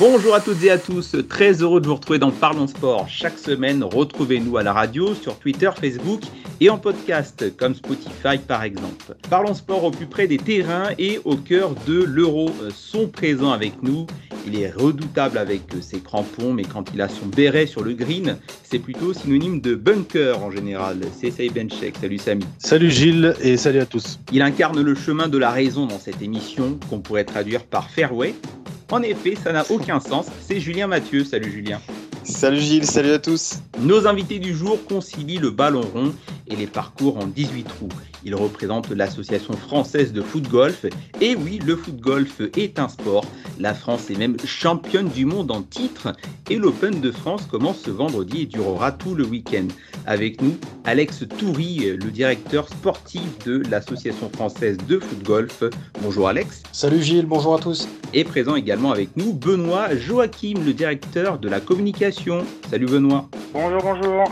[0.00, 3.06] Bonjour à toutes et à tous, très heureux de vous retrouver dans Parlons Sport.
[3.10, 6.22] Chaque semaine, retrouvez-nous à la radio, sur Twitter, Facebook
[6.58, 9.14] et en podcast, comme Spotify par exemple.
[9.28, 13.82] Parlons Sport au plus près des terrains et au cœur de l'euro sont présents avec
[13.82, 14.06] nous.
[14.46, 18.38] Il est redoutable avec ses crampons, mais quand il a son béret sur le green,
[18.62, 21.00] c'est plutôt synonyme de bunker en général.
[21.12, 21.96] C'est Saïd Benchek.
[22.00, 22.46] Salut Samy.
[22.56, 24.18] Salut Gilles et salut à tous.
[24.32, 28.34] Il incarne le chemin de la raison dans cette émission qu'on pourrait traduire par fairway
[28.90, 30.26] en effet, ça n'a aucun sens.
[30.40, 31.24] C'est Julien Mathieu.
[31.24, 31.80] Salut Julien.
[32.24, 33.60] Salut Gilles, salut à tous.
[33.80, 36.12] Nos invités du jour concilient le ballon rond
[36.46, 37.88] et les parcours en 18 trous.
[38.24, 40.86] Ils représentent l'association française de foot golf.
[41.20, 43.24] Et oui, le foot golf est un sport.
[43.58, 46.14] La France est même championne du monde en titre.
[46.48, 49.68] Et l'Open de France commence ce vendredi et durera tout le week-end.
[50.06, 55.64] Avec nous, Alex Toury, le directeur sportif de l'association française de foot golf.
[56.02, 56.62] Bonjour Alex.
[56.72, 57.88] Salut Gilles, bonjour à tous.
[58.12, 62.44] Et présent également avec nous, Benoît Joachim, le directeur de la communication.
[62.70, 63.28] Salut Benoît.
[63.52, 64.24] Bonjour, bonjour.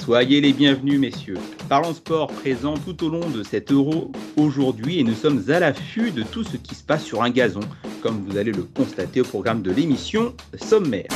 [0.00, 1.38] Soyez les bienvenus, messieurs.
[1.68, 6.10] Parlons sport présent tout au long de cet euro aujourd'hui et nous sommes à l'affût
[6.10, 7.60] de tout ce qui se passe sur un gazon,
[8.02, 11.08] comme vous allez le constater au programme de l'émission sommaire.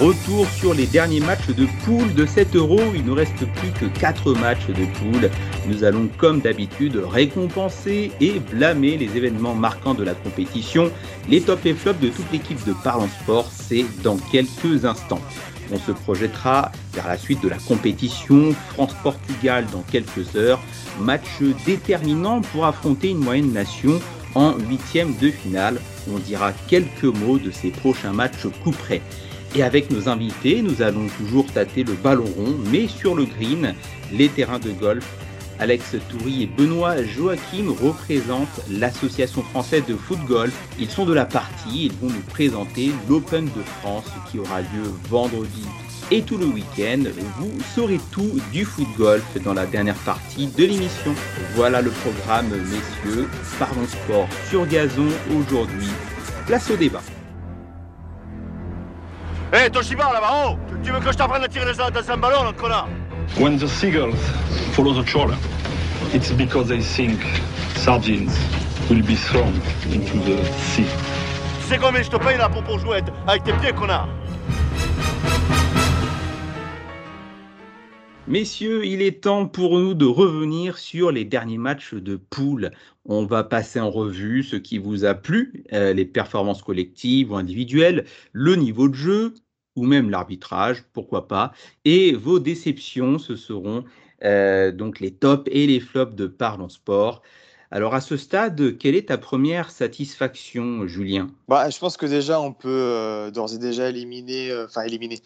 [0.00, 2.80] Retour sur les derniers matchs de poule de cet euro.
[2.94, 5.30] Il ne reste plus que 4 matchs de poule.
[5.68, 10.90] Nous allons, comme d'habitude, récompenser et blâmer les événements marquants de la compétition.
[11.30, 15.22] Les top et flops de toute l'équipe de Parlant Sport, c'est dans quelques instants.
[15.72, 18.52] On se projettera vers la suite de la compétition.
[18.70, 20.60] France-Portugal dans quelques heures.
[21.00, 24.00] Match déterminant pour affronter une moyenne nation
[24.34, 25.80] en huitième de finale.
[26.12, 29.00] On dira quelques mots de ces prochains matchs coup près.
[29.56, 33.74] Et avec nos invités, nous allons toujours tâter le ballon rond, mais sur le green,
[34.12, 35.06] les terrains de golf.
[35.60, 40.18] Alex Toury et Benoît Joachim représentent l'association française de foot.
[40.80, 44.90] Ils sont de la partie, ils vont nous présenter l'Open de France qui aura lieu
[45.08, 45.62] vendredi
[46.10, 47.04] et tout le week-end.
[47.38, 51.14] Vous saurez tout du foot golf dans la dernière partie de l'émission.
[51.54, 53.28] Voilà le programme, messieurs.
[53.60, 55.88] Parlons sport sur gazon aujourd'hui.
[56.46, 57.02] Place au débat.
[59.54, 62.52] Hé, hey, Toshiba, là-bas, oh Tu veux que je t'apprenne à tirer dans un ballon,
[62.54, 62.88] connard
[63.38, 64.18] When the seagulls
[64.72, 65.36] follow the trawler,
[66.12, 67.20] it's because they think
[67.76, 68.36] sardines
[68.90, 69.54] will be thrown
[69.92, 70.86] into the sea.
[71.60, 72.98] Tu sais combien je te paye là pour, pour jouer
[73.28, 74.08] avec tes pieds, connard
[78.26, 82.70] Messieurs, il est temps pour nous de revenir sur les derniers matchs de poule.
[83.04, 87.36] On va passer en revue ce qui vous a plu, euh, les performances collectives ou
[87.36, 89.34] individuelles, le niveau de jeu,
[89.76, 91.52] ou même l'arbitrage, pourquoi pas.
[91.84, 93.84] Et vos déceptions, ce seront
[94.24, 97.22] euh, donc les tops et les flops de Parlons Sport.
[97.70, 101.28] Alors à ce stade, quelle est ta première satisfaction, Julien?
[101.48, 105.20] Bah, Je pense que déjà, on peut euh, d'ores et déjà éliminer, euh, enfin éliminer,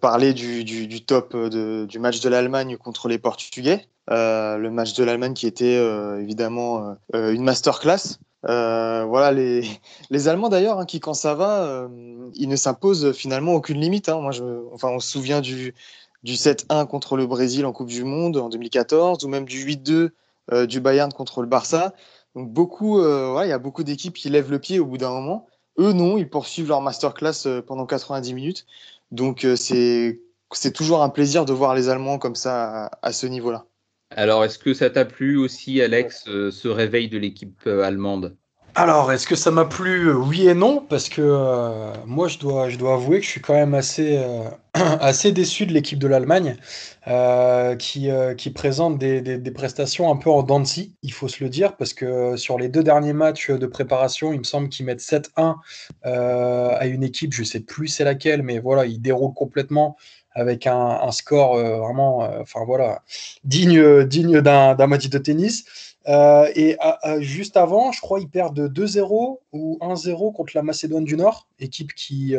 [0.00, 3.86] parler du, du, top du match de l'Allemagne contre les Portugais.
[4.08, 5.82] le match de l'Allemagne qui était
[6.20, 8.18] évidemment une masterclass.
[8.48, 9.62] Euh, voilà, les,
[10.10, 11.88] les Allemands d'ailleurs, hein, qui quand ça va, euh,
[12.34, 14.08] ils ne s'imposent finalement aucune limite.
[14.08, 14.20] Hein.
[14.20, 15.74] Moi, je, enfin, on se souvient du,
[16.22, 20.10] du 7-1 contre le Brésil en Coupe du Monde en 2014, ou même du 8-2
[20.52, 21.94] euh, du Bayern contre le Barça.
[22.34, 25.46] Donc beaucoup, il y a beaucoup d'équipes qui lèvent le pied au bout d'un moment.
[25.78, 28.66] Eux non, ils poursuivent leur masterclass pendant 90 minutes.
[29.12, 30.18] Donc c'est
[30.74, 33.66] toujours un plaisir de voir les Allemands comme ça à ce niveau-là.
[34.16, 38.36] Alors, est-ce que ça t'a plu aussi, Alex, euh, ce réveil de l'équipe euh, allemande?
[38.76, 42.68] Alors, est-ce que ça m'a plu Oui et non, parce que euh, moi, je dois,
[42.68, 44.20] je dois avouer que je suis quand même assez,
[44.74, 46.56] assez déçu de l'équipe de l'Allemagne,
[47.78, 50.64] qui, qui présente des, des, prestations un peu en dents
[51.02, 54.40] il faut se le dire, parce que sur les deux derniers matchs de préparation, il
[54.40, 55.56] me semble qu'ils mettent 7-1
[56.02, 59.96] à une équipe, je sais plus c'est laquelle, mais voilà, ils déroulent complètement
[60.34, 63.02] avec un, score euh, vraiment, euh, enfin voilà,
[63.44, 65.64] digne, digne d'un match de tennis.
[66.06, 66.76] Euh, et
[67.20, 71.94] juste avant, je crois, ils perdent 2-0 ou 1-0 contre la Macédoine du Nord, équipe
[71.94, 72.34] qui,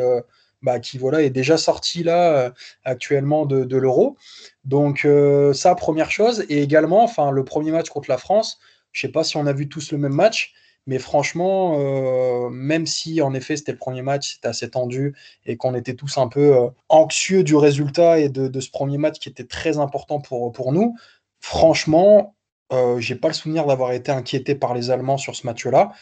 [0.62, 2.52] bah, qui voilà, est déjà sortie là
[2.84, 4.16] actuellement de, l'Euro.
[4.64, 5.06] Donc
[5.52, 6.44] ça, première chose.
[6.48, 8.58] Et également, enfin, le premier match contre la France,
[8.92, 10.54] je sais pas si on a vu tous le même match,
[10.86, 15.56] mais franchement, euh, même si en effet c'était le premier match, c'était assez tendu et
[15.56, 19.28] qu'on était tous un peu euh, anxieux du résultat et de, ce premier match qui
[19.28, 20.96] était très important pour, pour nous,
[21.40, 22.36] franchement,
[22.72, 25.92] euh, j'ai pas le souvenir d'avoir été inquiété par les Allemands sur ce match-là.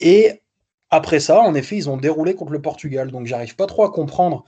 [0.00, 0.42] Et
[0.90, 3.10] après ça, en effet, ils ont déroulé contre le Portugal.
[3.10, 4.44] Donc, j'arrive pas trop à comprendre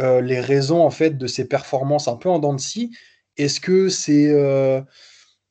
[0.00, 2.92] euh, les raisons en fait de ces performances un peu en dents de scie.
[3.36, 4.32] Est-ce que c'est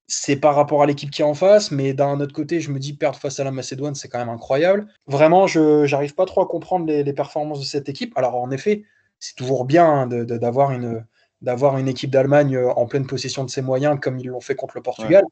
[0.08, 2.80] c'est par rapport à l'équipe qui est en face, mais d'un autre côté, je me
[2.80, 4.88] dis perdre face à la Macédoine, c'est quand même incroyable.
[5.06, 8.18] Vraiment, je n'arrive pas trop à comprendre les, performances de cette équipe.
[8.18, 8.84] Alors en effet,
[9.20, 14.00] c'est toujours bien hein, d'avoir une, équipe d'Allemagne euh, en pleine possession de ses moyens
[14.02, 15.24] comme ils l'ont fait contre le Portugal.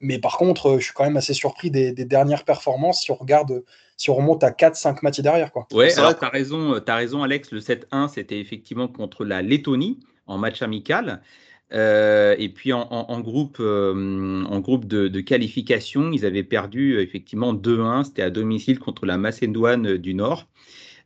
[0.00, 3.16] Mais par contre, euh, je suis quand même assez surpris des, dernières performances si on
[3.16, 3.62] regarde,
[3.98, 5.52] si on remonte à 4-5 matchs derrière.
[5.52, 5.66] Quoi.
[5.72, 7.50] Ouais, alors tu as raison, as raison, Alex.
[7.50, 11.20] Le 7-1, c'était effectivement contre la Lettonie en match amical.
[11.72, 18.04] Euh, et puis en, groupe, en groupe de, qualification, ils avaient perdu effectivement 2-1.
[18.04, 20.48] C'était à domicile contre la Macédoine du Nord.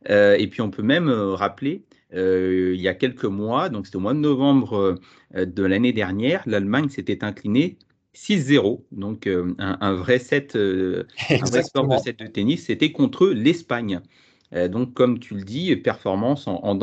[0.09, 1.83] et puis on peut même rappeler
[2.13, 4.97] euh, il y a quelques mois, donc c'était au mois de novembre
[5.35, 7.77] euh, de l'année dernière, l'Allemagne s'était inclinée
[8.15, 13.27] 6-0, donc euh, un, vrai set, un vrai sport de set de tennis, c'était contre
[13.27, 13.99] l'Espagne.
[14.69, 16.75] donc, comme tu le dis, performance en, en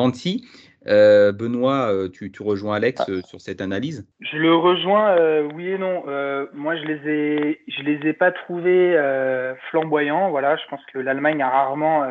[0.86, 3.26] Benoît, tu, rejoins Alex ah.
[3.26, 4.06] sur cette analyse?
[4.20, 5.16] Je le rejoins,
[5.54, 6.04] oui et non.
[6.52, 8.98] moi, je les ai, je les ai pas trouvés
[9.70, 10.30] flamboyants.
[10.30, 12.04] Voilà, je pense que l'Allemagne a rarement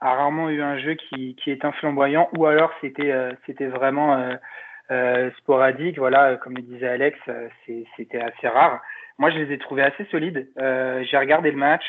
[0.00, 3.66] a rarement eu un jeu qui, qui est un flamboyant ou alors c'était euh, c'était
[3.66, 4.34] vraiment euh,
[4.90, 5.98] euh, sporadique.
[5.98, 7.18] Voilà, comme le disait Alex,
[7.96, 8.80] c'était assez rare.
[9.20, 10.48] Moi, je les ai trouvés assez solides.
[10.56, 11.84] J'ai regardé le match.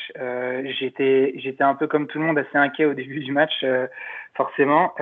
[0.79, 3.65] J'étais j'étais un peu comme tout le monde assez inquiet au début du match,
[4.35, 4.93] forcément.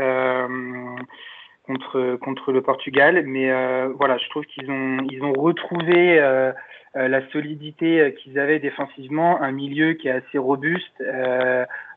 [1.65, 3.51] contre contre le Portugal mais
[3.99, 6.19] voilà je trouve qu'ils ont ils ont retrouvé
[6.95, 11.03] la solidité qu'ils avaient défensivement un milieu qui est assez robuste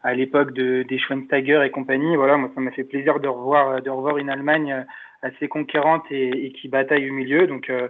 [0.03, 2.17] à l'époque de, des Schweinsteiger et compagnie.
[2.17, 4.83] Voilà, moi, ça m'a fait plaisir de revoir, de revoir une Allemagne euh,
[5.23, 7.47] assez conquérante et, et qui bataille au milieu.
[7.47, 7.89] Donc, euh,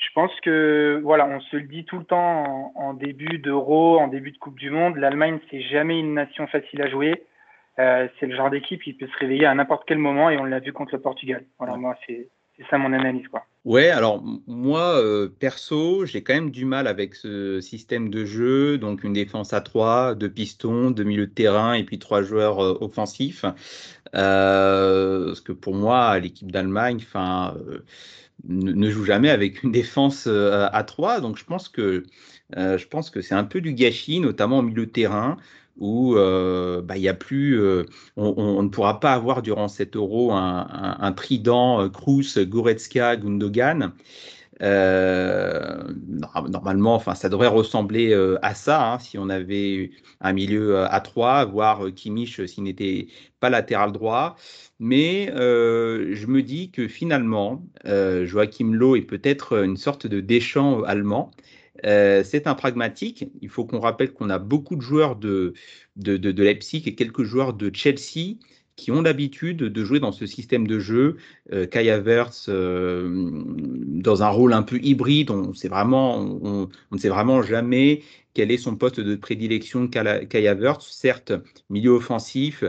[0.00, 4.08] je pense que, voilà, on se le dit tout le temps en, début d'Euro, en
[4.08, 7.24] début de Coupe du Monde, l'Allemagne, c'est jamais une nation facile à jouer.
[7.78, 10.44] Euh, c'est le genre d'équipe qui peut se réveiller à n'importe quel moment et on
[10.44, 11.44] l'a vu contre le Portugal.
[11.58, 12.28] Voilà, moi, c'est
[12.60, 13.26] c'est ça mon analyse.
[13.28, 13.42] Quoi.
[13.64, 18.78] Ouais, alors moi, euh, perso, j'ai quand même du mal avec ce système de jeu.
[18.78, 22.62] Donc une défense à trois, deux pistons, deux milieux de terrain et puis trois joueurs
[22.62, 23.44] euh, offensifs.
[24.14, 27.54] Euh, parce que pour moi, l'équipe d'Allemagne, enfin,
[28.48, 31.20] ne, joue jamais avec une défense à trois.
[31.20, 32.04] Donc je pense que
[32.56, 35.36] je pense que c'est un peu du gâchis, notamment au milieu de terrain
[35.80, 37.84] où euh, bah, plus, euh,
[38.16, 43.92] on, ne pourra pas avoir durant 7 euros un, trident Kroos, euh, Goretzka, Gundogan.
[46.48, 49.90] Normalement, enfin, ça devrait ressembler à ça hein, si on avait
[50.20, 53.08] un milieu à 3, voire Kimmich s'il n'était
[53.40, 54.36] pas latéral droit.
[54.78, 61.30] Mais je me dis que finalement, Joachim Lowe est peut-être une sorte de déchant allemand.
[61.86, 63.24] Euh, c'est un pragmatique.
[63.40, 65.54] Il faut qu'on rappelle qu'on a beaucoup de joueurs de,
[65.96, 68.36] de, Leipzig et quelques joueurs de Chelsea
[68.80, 71.16] qui ont l'habitude de jouer dans ce système de jeu.
[71.52, 71.66] Euh,
[72.48, 73.30] euh,
[73.86, 78.02] dans un rôle un peu hybride, on, ne sait vraiment jamais
[78.34, 81.32] quel est son poste de prédilection Kai Havertz Certes,
[81.68, 82.64] milieu offensif,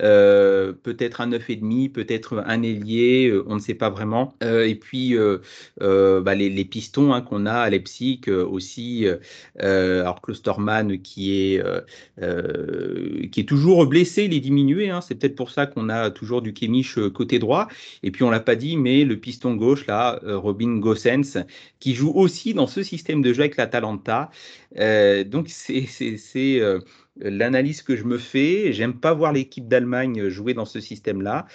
[0.00, 4.34] euh, peut-être un 9,5, peut-être un ailier, euh, on ne sait pas vraiment.
[4.42, 5.16] Euh, et puis,
[5.78, 9.06] bah, les, pistons hein, qu'on a à Leipzig aussi,
[9.58, 11.62] alors Klosterman qui est,
[13.30, 15.00] qui est toujours blessé, il est diminué, hein.
[15.00, 17.68] c'est peut-être pour ça qu'on a toujours du Kémiche côté droit.
[18.02, 21.44] Et puis, on l'a pas dit, mais le piston gauche, là, Robin Gossens,
[21.80, 24.30] qui joue aussi dans ce système de jeu avec l'Atalanta.
[25.24, 26.80] Donc c'est euh,
[27.16, 28.72] l'analyse que je me fais.
[28.72, 31.46] J'aime pas voir l'équipe d'Allemagne jouer dans ce système-là,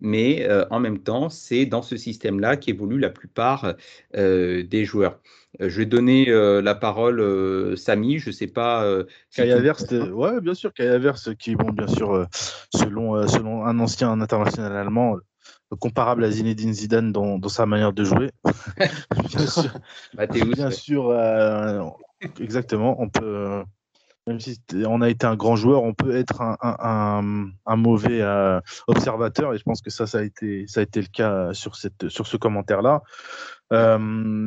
[0.00, 3.74] mais euh, en même temps, c'est dans ce système-là qu'évoluent la plupart
[4.14, 5.20] des joueurs.
[5.60, 8.18] Je vais donner la parole Samy.
[8.18, 9.02] Je sais pas.
[9.30, 10.72] Si ouais, bien sûr.
[10.72, 10.98] Kaya
[11.38, 12.26] qui, bon, bien sûr,
[12.74, 15.18] selon, selon un ancien international allemand,
[15.76, 18.30] comparable à Zinedine Zidane dans, dans sa manière de jouer.
[19.28, 19.72] bien sûr,
[20.56, 21.82] bien sûr euh,
[22.40, 23.00] exactement.
[23.00, 23.62] On peut,
[24.26, 27.22] même si on a été un grand joueur, on peut être un,
[27.76, 31.08] mauvais euh, observateur, et je pense que ça, ça a été, ça a été le
[31.08, 33.02] cas sur, cette, sur ce commentaire-là.
[33.72, 33.98] Euh,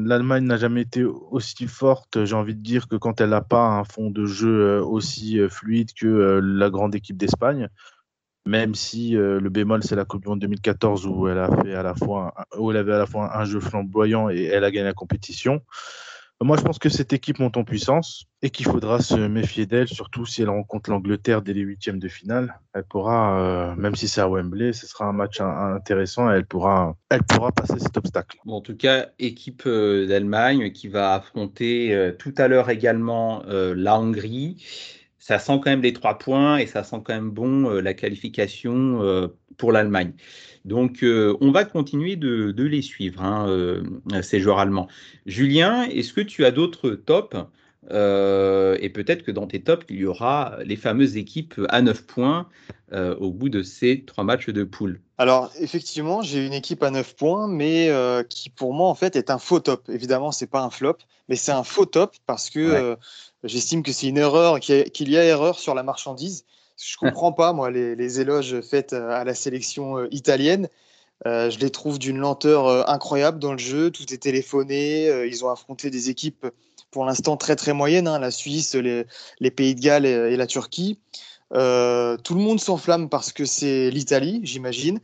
[0.05, 3.67] L'Allemagne n'a jamais été aussi forte, j'ai envie de dire, que quand elle n'a pas
[3.67, 7.69] un fond de jeu aussi fluide que la grande équipe d'Espagne
[8.47, 11.75] même si euh, le bémol c'est la Coupe du Monde 2014 où elle a fait
[11.75, 14.71] à la fois où elle avait à la fois un jeu flamboyant et elle a
[14.71, 15.61] gagné la compétition.
[16.39, 19.87] Moi, je pense que cette équipe monte en puissance et qu'il faudra se méfier d'elle,
[19.87, 22.59] surtout si elle rencontre l'Angleterre dès les huitièmes de finale.
[22.75, 26.45] Elle pourra, euh, même si c'est à Wembley, ce sera un match intéressant et elle
[26.45, 28.37] pourra, elle pourra passer cet obstacle.
[28.45, 33.41] Bon, en tout cas, équipe euh, d'Allemagne qui va affronter euh, tout à l'heure également
[33.47, 34.63] la Hongrie
[35.27, 39.29] ça sent quand même les trois points et ça sent quand même bon la qualification
[39.57, 40.13] pour l'Allemagne.
[40.63, 43.83] Donc, on va continuer de, les suivre, hein,
[44.21, 44.87] ces joueurs allemands.
[45.25, 47.35] Julien, est-ce que tu as d'autres tops
[47.91, 52.03] euh, et peut-être que dans tes tops, il y aura les fameuses équipes à 9
[52.03, 52.49] points
[52.91, 55.01] euh, au bout de ces trois matchs de poule.
[55.17, 59.15] Alors, effectivement, j'ai une équipe à 9 points, mais euh, qui pour moi, en fait,
[59.15, 59.89] est un faux top.
[59.89, 60.97] Évidemment, c'est pas un flop,
[61.29, 62.97] mais c'est un faux top parce que
[63.43, 66.45] j'estime que c'est une erreur, qu'il y, a erreur sur la marchandise.
[66.77, 70.67] Je comprends pas, moi, les, les, éloges faits à la sélection italienne.
[71.25, 73.89] je les trouve d'une lenteur incroyable dans le jeu.
[73.89, 75.25] Tout est téléphoné.
[75.25, 76.45] ils ont affronté des équipes
[76.91, 80.99] pour l'instant très très moyenne, hein, la Suisse, les, Pays de Galles et, la Turquie.
[81.53, 84.99] Euh, tout le monde s'enflamme parce que c'est l'Italie, j'imagine.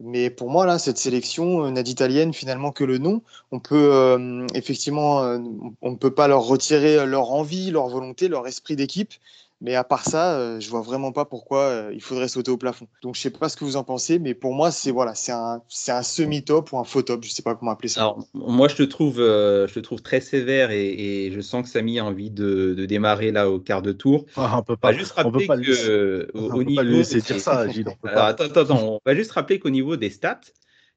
[0.00, 3.22] Mais pour moi, là, cette sélection n'a d'italienne finalement que le nom.
[3.52, 5.38] On peut euh, effectivement, euh,
[5.80, 9.12] on ne peut pas leur retirer leur envie, leur volonté, leur esprit d'équipe.
[9.62, 12.56] Mais à part ça, euh, je vois vraiment pas pourquoi euh, il faudrait sauter au
[12.56, 12.88] plafond.
[13.00, 15.30] Donc je sais pas ce que vous en pensez, mais pour moi c'est voilà, c'est
[15.30, 18.00] un, c'est un semi-top ou un faux top, je sais pas comment appeler ça.
[18.00, 21.68] Alors moi je te trouve, euh, je te trouve très sévère et, je sens que
[21.68, 24.26] Samy a envie de, de, démarrer là au quart de tour.
[24.34, 27.68] Ah, on peut pas, juste rappeler on peut pas que, au, niveau, laisser dire ça,
[27.68, 27.86] Gilles.
[28.02, 30.40] attends, attends, on va juste rappeler qu'au niveau des stats,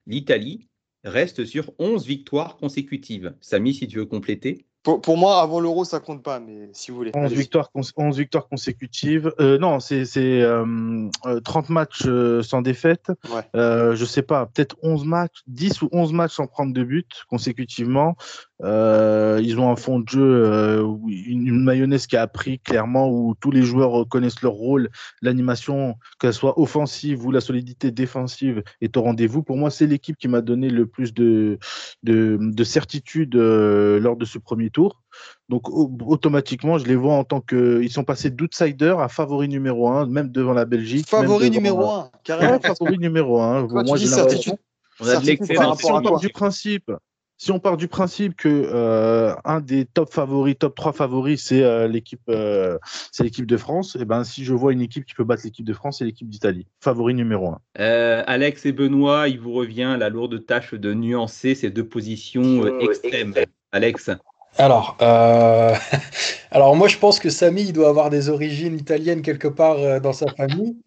[0.08, 0.66] l'Italie
[1.04, 3.32] reste sur 11 victoires consécutives.
[3.40, 4.65] Samy, si tu veux compléter.
[4.86, 7.10] Pour, moi, avant l'euro, ça compte pas, mais si vous voulez.
[7.12, 9.32] 11 victoires, 11 victoires consécutives.
[9.40, 12.06] Euh, non, c'est 30 euh, euh, matchs
[12.46, 13.10] sans défaite.
[13.28, 13.42] Ouais.
[13.52, 18.16] je sais pas, peut-être 11 matchs, 10 ou 11 matchs sans prendre de but consécutivement.
[18.62, 23.34] Euh, ils ont un fond de jeu, euh, une, mayonnaise qui a appris clairement, où
[23.38, 24.88] tous les joueurs connaissent leur rôle,
[25.20, 29.42] l'animation, qu'elle soit offensive ou la solidité défensive, est au rendez-vous.
[29.42, 31.58] Pour moi, c'est l'équipe qui m'a donné le plus de,
[32.02, 35.02] de, de certitude euh, lors de ce premier tour.
[35.48, 37.80] Donc automatiquement, je les vois en tant que.
[37.82, 41.08] Ils sont passés d'outsider à favori numéro 1, même devant la Belgique.
[41.08, 42.60] Favori numéro 1, carrément.
[42.60, 43.66] favori numéro 1.
[43.68, 44.56] moi, j'ai certitude.
[45.00, 46.20] On a de l'excellence.
[46.20, 46.90] du principe
[47.38, 51.62] si on part du principe que euh, un des top favoris, top 3 favoris, c'est
[51.62, 52.78] euh, l'équipe, euh,
[53.12, 55.42] c'est l'équipe de France, et eh ben si je vois une équipe qui peut battre
[55.44, 58.22] l'équipe de France, c'est l'équipe d'Italie, favori numéro 1.
[58.26, 63.34] Alex et Benoît, il vous revient la lourde tâche de nuancer ces deux positions extrêmes.
[63.72, 64.10] Alex.
[64.58, 65.74] Alors, euh,
[66.50, 70.00] alors moi je pense que Samy il doit avoir des origines italiennes quelque part euh,
[70.00, 70.78] dans sa famille,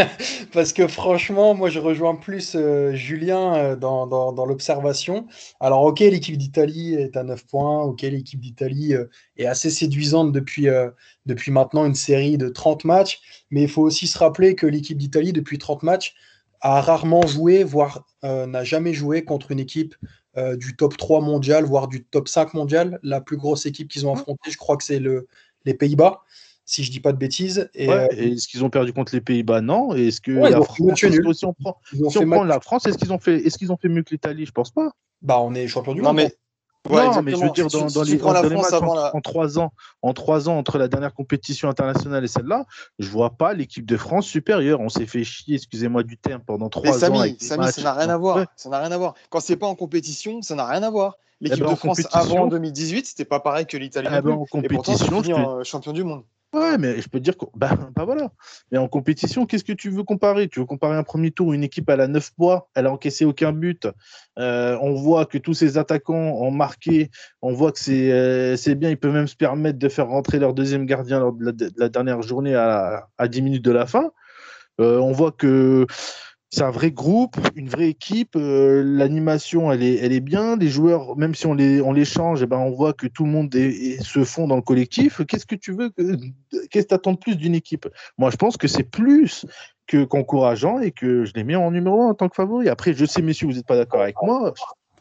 [0.52, 5.26] parce que franchement moi je rejoins plus euh, Julien dans, dans, l'observation.
[5.60, 8.94] Alors ok l'équipe d'Italie est à 9 points, ok l'équipe d'Italie
[9.36, 10.68] est assez séduisante depuis,
[11.26, 13.20] depuis maintenant une série de 30 matchs,
[13.50, 16.14] mais il faut aussi se rappeler que l'équipe d'Italie depuis 30 matchs
[16.60, 19.94] a rarement joué, voire n'a jamais joué contre une équipe
[20.38, 23.00] euh, du top 3 mondial, voire du top 5 mondial.
[23.02, 25.26] La plus grosse équipe qu'ils ont affrontée, je crois que c'est le,
[25.64, 26.22] les Pays-Bas,
[26.64, 27.68] si je dis pas de bêtises.
[27.74, 29.60] Et, euh, est-ce qu'ils ont perdu contre les Pays-Bas?
[29.60, 29.94] Non.
[29.94, 30.78] Est-ce que la France,
[31.34, 33.76] si on prend, si on prend la France, est-ce qu'ils ont fait, est-ce qu'ils ont
[33.76, 34.46] fait mieux que l'Italie?
[34.46, 34.92] Je pense pas.
[35.20, 36.16] Bah, on est champion du monde.
[36.16, 36.32] Mais
[36.90, 40.88] non, mais je veux dire, dans, les, en, trois ans, en trois ans, entre la
[40.88, 42.66] dernière compétition internationale et celle-là,
[42.98, 44.80] je vois pas l'équipe de France supérieure.
[44.80, 47.14] On s'est fait chier, excusez-moi du terme, pendant trois ans.
[47.14, 48.46] Samy, ça n'a rien à voir.
[48.56, 49.14] Ça n'a rien à voir.
[49.30, 51.16] Quand c'est pas en compétition, ça n'a rien à voir.
[51.40, 54.08] L'équipe eh ben, de France avant 2018, c'était pas pareil que l'Italie.
[54.10, 56.24] Eh ben, en compétition, et pourtant, champion du monde.
[56.54, 57.44] Ouais, mais je peux te dire que.
[57.54, 58.30] Bah, bah, voilà.
[58.72, 60.48] Mais en compétition, qu'est-ce que tu veux comparer?
[60.48, 63.24] Tu veux comparer un premier tour, une équipe, elle a 9 poids, elle a encaissé
[63.24, 63.86] aucun but.
[64.38, 67.10] Euh, on voit que tous ces attaquants ont marqué.
[67.42, 68.90] On voit que c'est euh, bien.
[68.90, 72.22] Ils peuvent même se permettre de faire rentrer leur deuxième gardien lors de la, dernière
[72.22, 74.10] journée à, à 10 minutes de la fin.
[74.80, 75.86] Euh, on voit que
[76.50, 78.34] c'est un vrai groupe, une vraie équipe.
[78.36, 80.56] Euh, l'animation, elle est, elle est bien.
[80.56, 83.24] Les joueurs, même si on les, on les change, eh ben, on voit que tout
[83.24, 85.20] le monde se fond dans le collectif.
[85.26, 85.90] Qu'est-ce que tu veux
[86.70, 87.86] Qu'est-ce que tu attends de plus d'une équipe?
[88.16, 89.44] Moi, je pense que c'est plus
[89.86, 92.68] que qu'encourageant et que je les mets en numéro un en tant que favori.
[92.68, 94.54] Après, je sais, messieurs, vous n'êtes pas d'accord avec moi.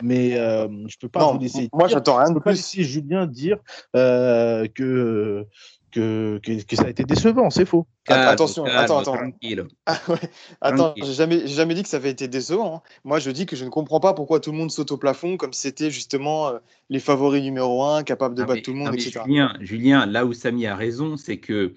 [0.03, 1.69] Mais euh, je peux pas vous laisser.
[1.73, 2.43] Moi, j'attends rien de plus.
[2.43, 3.57] Pas laisser Julien dire
[3.95, 5.45] euh, que
[5.91, 7.87] que, que, ça a été décevant, c'est faux.
[8.07, 9.17] attention, attends, attends.
[9.85, 10.17] Ah, ouais.
[10.61, 12.75] Attends, j'ai jamais, jamais dit que ça avait été décevant.
[12.77, 12.81] Hein.
[13.03, 15.37] Moi, je dis que je ne comprends pas pourquoi tout le monde saute au plafond
[15.37, 16.57] comme si c'était justement euh,
[16.89, 19.21] les favoris numéro un, capables de battre tout le monde, etc.
[19.25, 21.73] Julien, Julien, là où Samy a raison, c'est que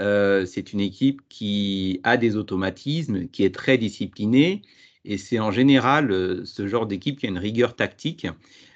[0.00, 4.62] euh, c'est une équipe qui a des automatismes, qui est très disciplinée,
[5.04, 8.26] et c'est en général euh, ce genre d'équipe qui a une rigueur tactique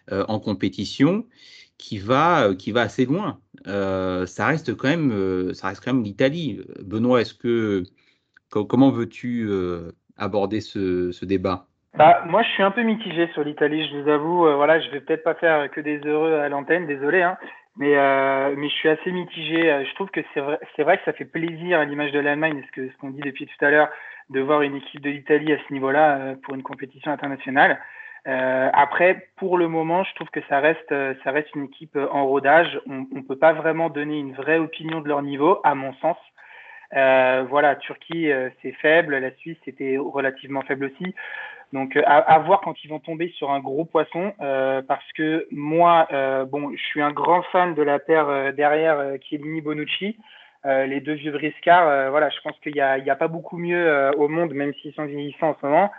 [0.08, 1.24] en compétition
[1.78, 3.38] qui va, qui va assez loin.
[3.64, 6.60] ça reste quand même, ça reste quand même l'Italie.
[6.82, 7.82] Benoît, est-ce que
[8.50, 9.50] comment veux-tu
[10.16, 11.66] aborder ce, débat?
[11.94, 14.42] Bah, moi, je suis un peu mitigé sur l'Italie, je vous avoue.
[14.56, 17.36] voilà, je vais peut-être pas faire que des heureux à l'antenne, désolé, hein,
[17.76, 19.70] mais, euh, mais je suis assez mitigé.
[19.70, 22.20] Euh, je trouve que c'est vrai, c'est vrai que ça fait plaisir à l'image de
[22.20, 23.90] l'Allemagne, ce que ce qu'on dit depuis tout à l'heure,
[24.30, 27.78] de voir une équipe de l'Italie à ce niveau-là euh, pour une compétition internationale.
[28.26, 32.26] Euh, après, pour le moment, je trouve que ça reste, ça reste une équipe en
[32.26, 32.80] rodage.
[32.86, 36.16] On ne peut pas vraiment donner une vraie opinion de leur niveau, à mon sens.
[36.96, 38.30] Euh, voilà, Turquie,
[38.62, 39.16] c'est faible.
[39.16, 41.14] La Suisse, c'était relativement faible aussi.
[41.72, 45.46] Donc euh, à, voir quand ils vont tomber sur un gros poisson, euh, parce que
[45.50, 50.16] moi, euh, bon, je suis un grand fan de la paire derrière Chiellini Bonucci.
[50.64, 54.28] les deux vieux briscards, voilà, je pense qu'il n'y a, a, pas beaucoup mieux au
[54.28, 55.90] monde, même s'ils sont vieillissants en ce moment.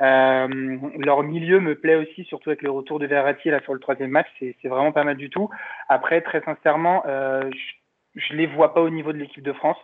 [0.00, 4.10] Leur milieu me plaît aussi, surtout avec le retour de Verratti là sur le troisième
[4.10, 5.48] match, c'est vraiment pas mal du tout.
[5.88, 9.78] Après, très sincèrement, je, ne les vois pas au niveau de l'équipe de France.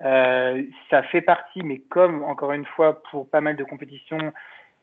[0.00, 4.32] ça fait partie, mais comme encore une fois pour pas mal de compétitions,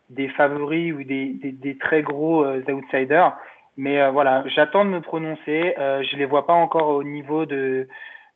[0.10, 3.36] des favoris ou des, des, très gros euh, outsiders.
[3.77, 5.75] Mais euh, voilà, j'attends de me prononcer.
[5.77, 7.88] Euh, je les vois pas encore au niveau de,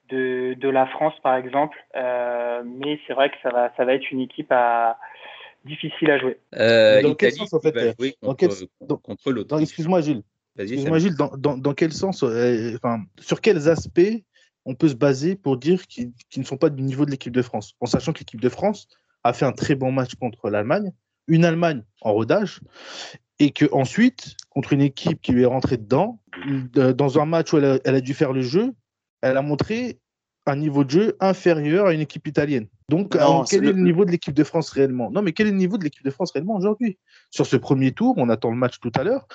[0.09, 1.77] de, de la France, par exemple.
[1.93, 4.97] mais c'est vrai que ça va, ça va être une équipe à,
[5.67, 6.39] difficile à jouer.
[7.03, 7.95] dans quel sens, en fait
[9.03, 10.23] contre, l'autre Excuse-moi, Gilles.
[10.57, 14.23] Excuse-moi, Gilles, dans, dans, dans, quel sens, enfin, sur quels aspects
[14.65, 17.41] on peut se baser pour dire qu'ils ne sont pas du niveau de l'équipe de
[17.41, 17.73] France?
[17.79, 18.87] En sachant que l'équipe de France
[19.23, 20.91] a fait un très bon match contre l'Allemagne,
[21.27, 22.61] une Allemagne en rodage,
[23.39, 26.19] et que ensuite, contre une équipe qui lui est rentrée dedans,
[26.73, 28.73] dans un match où elle a, dû faire le jeu,
[29.21, 29.99] elle a montré
[30.47, 32.67] un niveau de jeu inférieur à une équipe italienne.
[32.89, 33.17] Donc,
[33.49, 33.81] quel est le...
[33.81, 35.11] niveau de l'équipe de France réellement?
[35.11, 36.97] Non, mais quel est le niveau de l'équipe de France réellement aujourd'hui?
[37.31, 39.27] Sur ce premier tour, on attend le match tout à l'heure.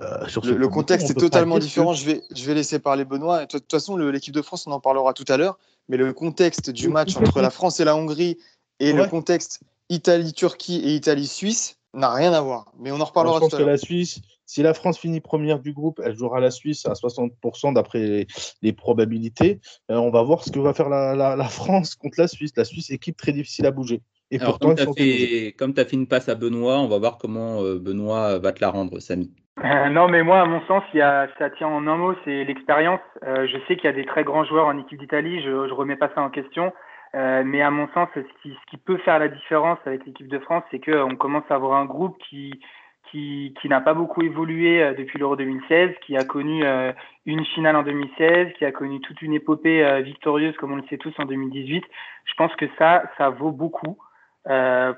[0.00, 1.92] Euh, le, contexte est totalement différent.
[1.92, 3.42] Je, vais, je vais laisser parler Benoît.
[3.42, 5.58] de toute façon, l'équipe de France, on en parlera tout à l'heure.
[5.88, 8.38] Mais le contexte du match entre la France et la Hongrie
[8.80, 12.72] et le contexte Italie-Turquie et Italie-Suisse n'a rien à voir.
[12.78, 15.72] Mais on en reparlera Je pense que la Suisse, si la France finit première du
[15.72, 18.26] groupe, elle jouera la Suisse à 60% d'après
[18.62, 19.60] les, probabilités.
[19.90, 22.52] Euh, on va voir ce que va faire la, France contre la Suisse.
[22.56, 24.02] La Suisse, équipe très difficile à bouger.
[24.30, 27.78] Et pourtant, comme tu as, fait une passe à Benoît, on va voir comment euh,
[27.78, 29.30] Benoît va te la rendre, Samy.
[29.62, 32.14] Euh, non, mais moi, à mon sens, il y a, ça tient en un mot,
[32.24, 33.00] c'est l'expérience.
[33.22, 35.96] je sais qu'il y a des très grands joueurs en équipe d'Italie, je ne remets
[35.96, 36.72] pas ça en question.
[37.14, 40.26] Euh, mais à mon sens, ce qui, ce qui peut faire la différence avec l'équipe
[40.26, 42.60] de France, c'est qu'on commence à avoir un groupe qui,
[43.10, 46.92] qui, qui n'a pas beaucoup évolué euh, depuis l'Euro 2016, qui a connu euh,
[47.26, 50.98] une finale en 2016, qui a connu toute une épopée victorieuse, comme on le sait
[50.98, 51.84] tous, en 2018.
[52.24, 53.98] Je pense que ça, ça vaut beaucoup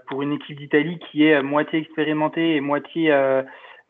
[0.08, 3.12] pour une équipe d'Italie qui est moitié expérimentée et moitié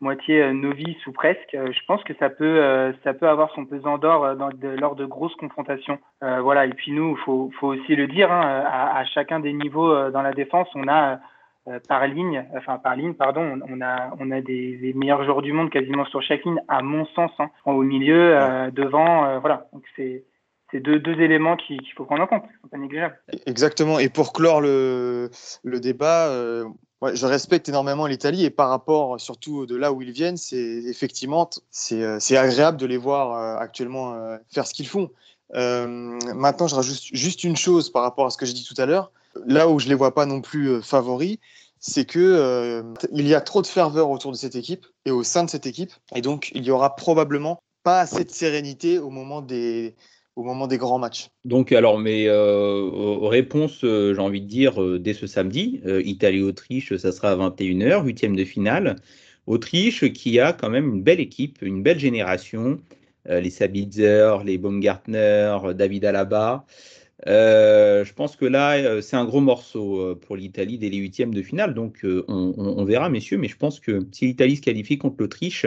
[0.01, 3.51] moitié euh, novice ou presque, euh, je pense que ça peut, euh, ça peut avoir
[3.53, 4.35] son pesant d'or
[4.79, 5.99] lors de grosses confrontations.
[6.21, 6.65] voilà.
[6.65, 10.33] Et puis nous, faut, faut aussi le dire, hein, à, chacun des niveaux dans la
[10.33, 11.19] défense, on a
[11.87, 15.69] par ligne, enfin par ligne, pardon, on a, on a des, meilleurs joueurs du monde
[15.69, 18.35] quasiment sur chaque ligne, à mon sens, hein, au milieu,
[18.71, 19.67] devant, voilà.
[19.73, 20.23] Donc c'est
[20.71, 23.17] c'est deux, deux, éléments qu'il faut prendre en compte, sont pas négligeables.
[23.45, 23.99] Exactement.
[23.99, 25.29] Et pour clore le,
[25.63, 26.29] le débat,
[27.01, 31.49] je respecte énormément l'Italie et par rapport surtout de là où ils viennent, c'est effectivement
[31.69, 35.11] c'est euh, agréable de les voir euh, actuellement euh, faire ce qu'ils font.
[35.53, 38.85] maintenant, je rajoute juste une chose par rapport à ce que j'ai dit tout à
[38.85, 39.11] l'heure.
[39.45, 41.37] Là où je les vois pas non plus favoris,
[41.79, 45.43] c'est que il y a trop de ferveur autour de cette équipe et au sein
[45.43, 49.41] de cette équipe, et donc il y aura probablement pas assez de sérénité au moment
[49.41, 49.95] des
[50.35, 51.29] grands matchs.
[51.45, 52.89] Donc, alors, mes euh,
[53.21, 58.03] réponses, euh, j'ai envie de dire, euh, dès ce samedi, Italie-Autriche, ça sera à 21h,
[58.03, 58.97] huitième de finale.
[59.45, 62.77] Autriche qui a quand même une belle équipe, une belle génération,
[63.29, 66.65] les Sabitzer, les Baumgartner, David Alaba.
[67.25, 71.73] Je pense que là, c'est un gros morceau pour l'Italie dès les huitièmes de finale.
[71.73, 73.37] Donc, on, verra, messieurs.
[73.37, 75.65] Mais je pense que si l'Italie se qualifie contre l'Autriche,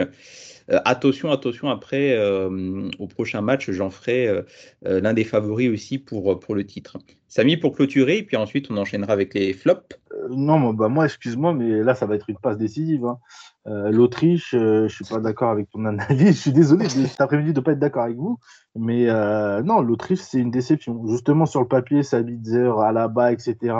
[0.71, 4.43] euh, attention, attention, après, euh, au prochain match, j'en ferai euh,
[4.83, 6.97] l'un des favoris aussi pour, pour le titre.
[7.27, 9.97] Samy, pour clôturer, et puis ensuite on enchaînera avec les flops.
[10.29, 13.05] non, bah moi, excuse-moi, mais là, ça va être une passe décisive.
[13.05, 13.19] Hein.
[13.65, 16.27] L'Autriche, je suis pas d'accord avec ton analyse.
[16.35, 18.39] Je suis désolé cet après-midi de ne pas être d'accord avec vous.
[18.75, 19.07] Mais
[19.63, 21.05] non, l'Autriche, c'est une déception.
[21.07, 23.75] Justement, sur le papier, Sabitzer, Alaba, etc.,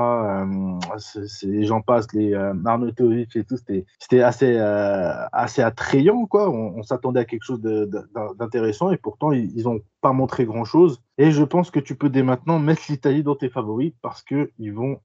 [1.62, 2.34] j'en passe, les
[2.66, 6.26] Arnautovic et tout, c'était assez, assez attrayant.
[6.26, 6.50] Quoi.
[6.50, 11.02] On, s'attendait à quelque chose d'intéressant et pourtant, ils n'ont pas montré grand-chose.
[11.18, 14.74] Et je pense que tu peux dès maintenant mettre l'Italie dans tes favoris parce qu'ils
[14.74, 15.00] vont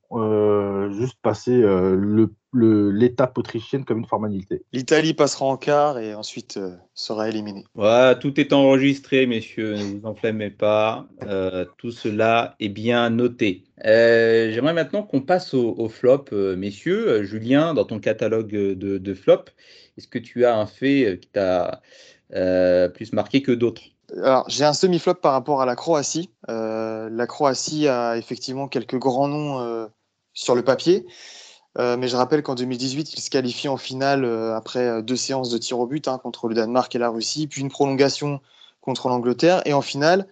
[0.91, 4.63] juste passer le, l'étape autrichienne comme une formalité.
[4.73, 7.65] L'Italie passera en quart et ensuite euh, sera éliminée.
[7.75, 11.07] Voilà, tout est enregistré, messieurs, ne vous enflammez pas.
[11.27, 13.65] Euh, tout cela est bien noté.
[13.85, 17.23] Euh, j'aimerais maintenant qu'on passe au, flop, messieurs.
[17.25, 19.45] Julien, dans ton catalogue de, de flop,
[19.97, 21.83] est-ce que tu as un fait qui t'a
[22.95, 23.83] plus marqué que d'autres?
[24.17, 26.31] Alors, j'ai un semi-flop par rapport à la Croatie.
[26.49, 29.89] la Croatie a effectivement quelques grands noms
[30.33, 31.05] sur le papier.
[31.79, 35.17] Euh, mais je rappelle qu'en 2018, ils se qualifient en finale euh, après euh, deux
[35.17, 38.41] séances de tir au but hein, contre le Danemark et la Russie, puis une prolongation
[38.81, 39.63] contre l'Angleterre.
[39.67, 40.27] Et en finale,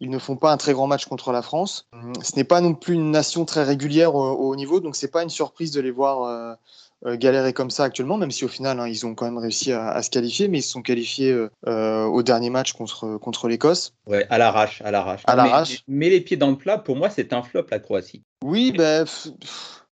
[0.00, 1.88] ils ne font pas un très grand match contre la France.
[2.22, 5.30] Ce n'est pas non plus une nation très régulière au, niveau, donc c'est pas une
[5.30, 6.58] surprise de les voir
[7.06, 10.02] galérer comme ça actuellement, même si au final, hein, ils ont quand même réussi à,
[10.02, 11.34] se qualifier, mais ils se sont qualifiés
[11.66, 13.94] au dernier match contre, contre l'Écosse.
[14.06, 15.22] Ouais, à l'arrache, à l'arrache.
[15.24, 15.82] À l'arrache.
[15.88, 18.22] Mais, les pieds dans le plat, pour moi, c'est un flop, la Croatie.
[18.44, 19.06] Oui, ben.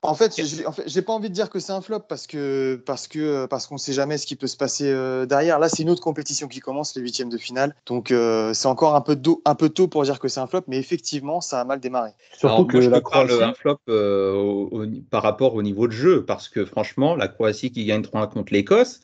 [0.06, 2.82] En fait, j'ai en fait, pas envie de dire que c'est un flop parce que
[2.86, 5.60] parce que parce qu'on sait jamais ce qui peut se passer euh, derrière.
[5.60, 7.74] Là, c'est une autre compétition qui commence, les huitièmes de finale.
[7.86, 10.64] Donc euh, c'est encore un peu, un peu tôt pour dire que c'est un flop,
[10.68, 12.12] mais effectivement, ça a mal démarré.
[12.38, 16.66] Surtout que la Croatie un flop euh, par rapport au niveau de jeu, parce que
[16.66, 19.00] franchement, la Croatie qui gagne 3-1 contre l'Écosse,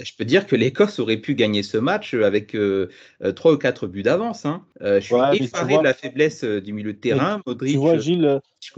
[0.00, 2.56] je peux dire que l'Écosse aurait pu gagner ce match avec
[3.20, 4.44] 3 ou 4 buts d'avance.
[4.44, 4.64] Hein.
[4.80, 7.40] je suis effaré de la faiblesse du milieu de terrain.
[7.46, 8.72] Modric, tu vois, Gilles, c'est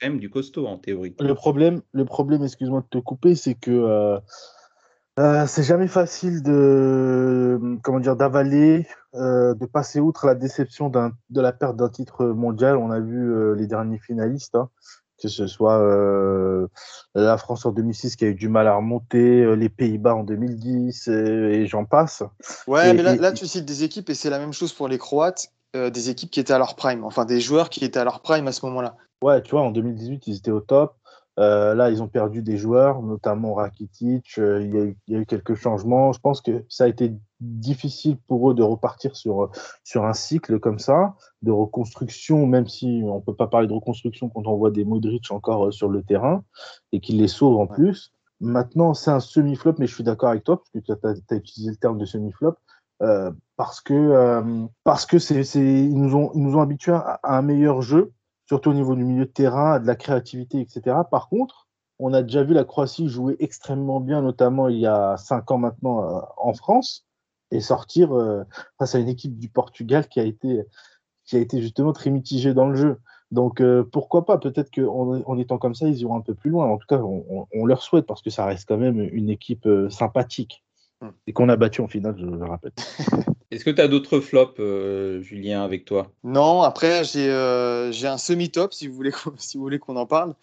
[0.00, 1.14] quand même du costaud en théorie.
[1.20, 4.18] Le problème, le problème excuse-moi de te couper, c'est que euh,
[5.18, 11.40] euh, c'est jamais facile de comment dire d'avaler, euh, de passer outre la déception de
[11.40, 12.76] la perte d'un titre mondial.
[12.76, 14.68] On a vu les derniers finalistes, hein,
[15.20, 15.78] que ce soit
[17.14, 21.08] la France en 2006 qui a eu du mal à remonter, les Pays-Bas en 2010
[21.08, 22.22] et, j'en passe.
[22.66, 24.98] Ouais, mais là, là, tu cites des équipes et c'est la même chose pour les
[24.98, 28.04] Croates euh, des équipes qui étaient à leur prime, enfin des joueurs qui étaient à
[28.04, 28.94] leur prime à ce moment-là.
[29.22, 30.96] Ouais, tu vois, en 2018, ils étaient au top.
[31.38, 34.38] Euh, là, ils ont perdu des joueurs, notamment Rakitic.
[34.38, 34.74] Euh, il,
[35.08, 36.12] y a eu, quelques changements.
[36.12, 39.50] Je pense que ça a été difficile pour eux de repartir sur,
[39.82, 43.72] sur un cycle comme ça, de reconstruction, même si on ne peut pas parler de
[43.72, 46.44] reconstruction quand on voit des Modric encore sur le terrain
[46.92, 48.12] et qu'ils les sauvent en plus.
[48.40, 50.92] Maintenant, c'est un semi-flop, mais je suis d'accord avec toi, parce que tu
[51.32, 52.56] as, utilisé le terme de semi-flop.
[53.00, 57.18] Euh, parce que euh, parce que c'est ils nous ont ils nous ont habitués à,
[57.24, 58.12] un meilleur jeu,
[58.52, 60.94] surtout au niveau du milieu de terrain, de la créativité, etc.
[61.10, 65.16] Par contre, on a déjà vu la Croatie jouer extrêmement bien, notamment il y a
[65.16, 67.06] cinq ans maintenant euh, en France,
[67.50, 68.10] et sortir
[68.78, 70.64] face à une équipe du Portugal qui a été
[71.24, 72.98] qui a été justement très mitigée dans le jeu.
[73.30, 74.36] Donc pourquoi pas?
[74.36, 76.66] Peut-être qu'en en étant comme ça, ils iront un peu plus loin.
[76.66, 79.66] En tout cas, on, on, leur souhaite parce que ça reste quand même une équipe
[79.88, 80.62] sympathique.
[81.00, 81.10] Hmm.
[81.26, 82.72] Et qu'on a battu en finale, je le rappelle.
[83.52, 86.10] Est-ce que tu as d'autres flops, euh, Julien, avec toi?
[86.24, 90.34] Non, après, j'ai euh, un semi-top, si vous voulez, si vous voulez qu'on en parle,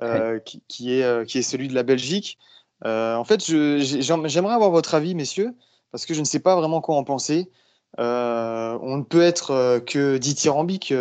[0.00, 2.38] euh, qui, est, qui est celui de la Belgique.
[2.84, 5.54] en fait, j'aimerais avoir votre avis, messieurs,
[5.90, 7.50] parce que je ne sais pas vraiment quoi en penser.
[7.98, 10.94] on ne peut être que dithyrambique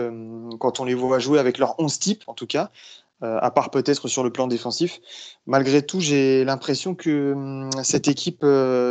[0.59, 2.71] quand on les voit jouer avec leur 11 type, en tout cas.
[3.21, 4.99] À part peut-être sur le plan défensif.
[5.45, 8.43] Malgré tout, j'ai l'impression que hum, cette équipe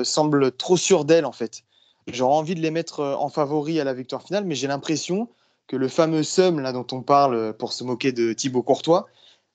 [0.05, 1.65] semble trop sûre d'elle, en fait.
[2.12, 5.29] J'aurais envie de les mettre euh, en favori à la victoire finale, mais j'ai l'impression
[5.66, 9.07] que le fameux somme là dont on parle pour se moquer de Thibaut Courtois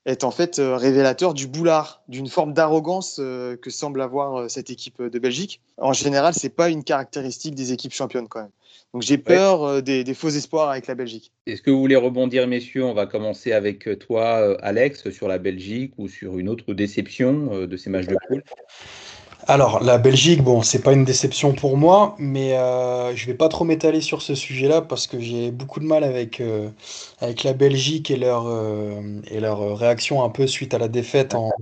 [0.06, 5.18] est en fait révélateur du boulard, d'une forme d'arrogance que semble avoir cette équipe de
[5.18, 5.60] Belgique.
[5.78, 8.52] En général, c'est pas une caractéristique des équipes championnes quand même.
[8.96, 11.30] Donc j'ai peur euh, des, faux espoirs avec la Belgique.
[11.46, 12.84] Est-ce que vous voulez rebondir, messieurs?
[12.84, 16.72] On va commencer avec euh, toi, euh, Alex, sur la Belgique ou sur une autre
[16.72, 18.42] déception de ces matchs de poule?
[19.48, 22.50] Alors, la Belgique, bon, c'est pas une déception pour moi, mais
[23.14, 26.42] je vais pas trop m'étaler sur ce sujet-là parce que j'ai beaucoup de mal avec,
[27.20, 28.46] avec la Belgique et leur,
[29.30, 31.52] et leur réaction un peu suite à la défaite en,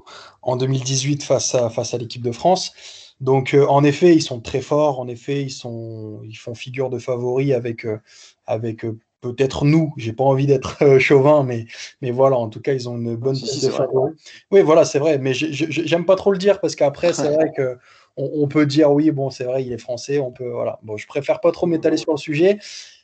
[0.43, 2.73] en 2018 face à, face à l'équipe de France.
[3.21, 5.01] Donc, euh, en effet, ils sont très forts.
[5.01, 7.99] En effet, ils, sont, ils font figure de favoris avec, euh,
[8.47, 8.99] avec euh,
[9.33, 9.95] peut-être nous.
[9.97, 11.67] J'ai pas envie d'être chauvin, mais,
[12.03, 14.15] mais voilà, en tout cas, ils ont une bonne si, de favoris.
[14.51, 15.19] Oui, voilà, c'est vrai.
[15.19, 17.79] Mais j'aime pas trop le dire parce qu'après, c'est vrai que
[18.17, 20.19] on, peut dire oui, bon, c'est vrai, il est français.
[20.19, 20.79] On peut, voilà.
[20.83, 22.59] Bon, je préfère pas trop m'étaler sur le sujet.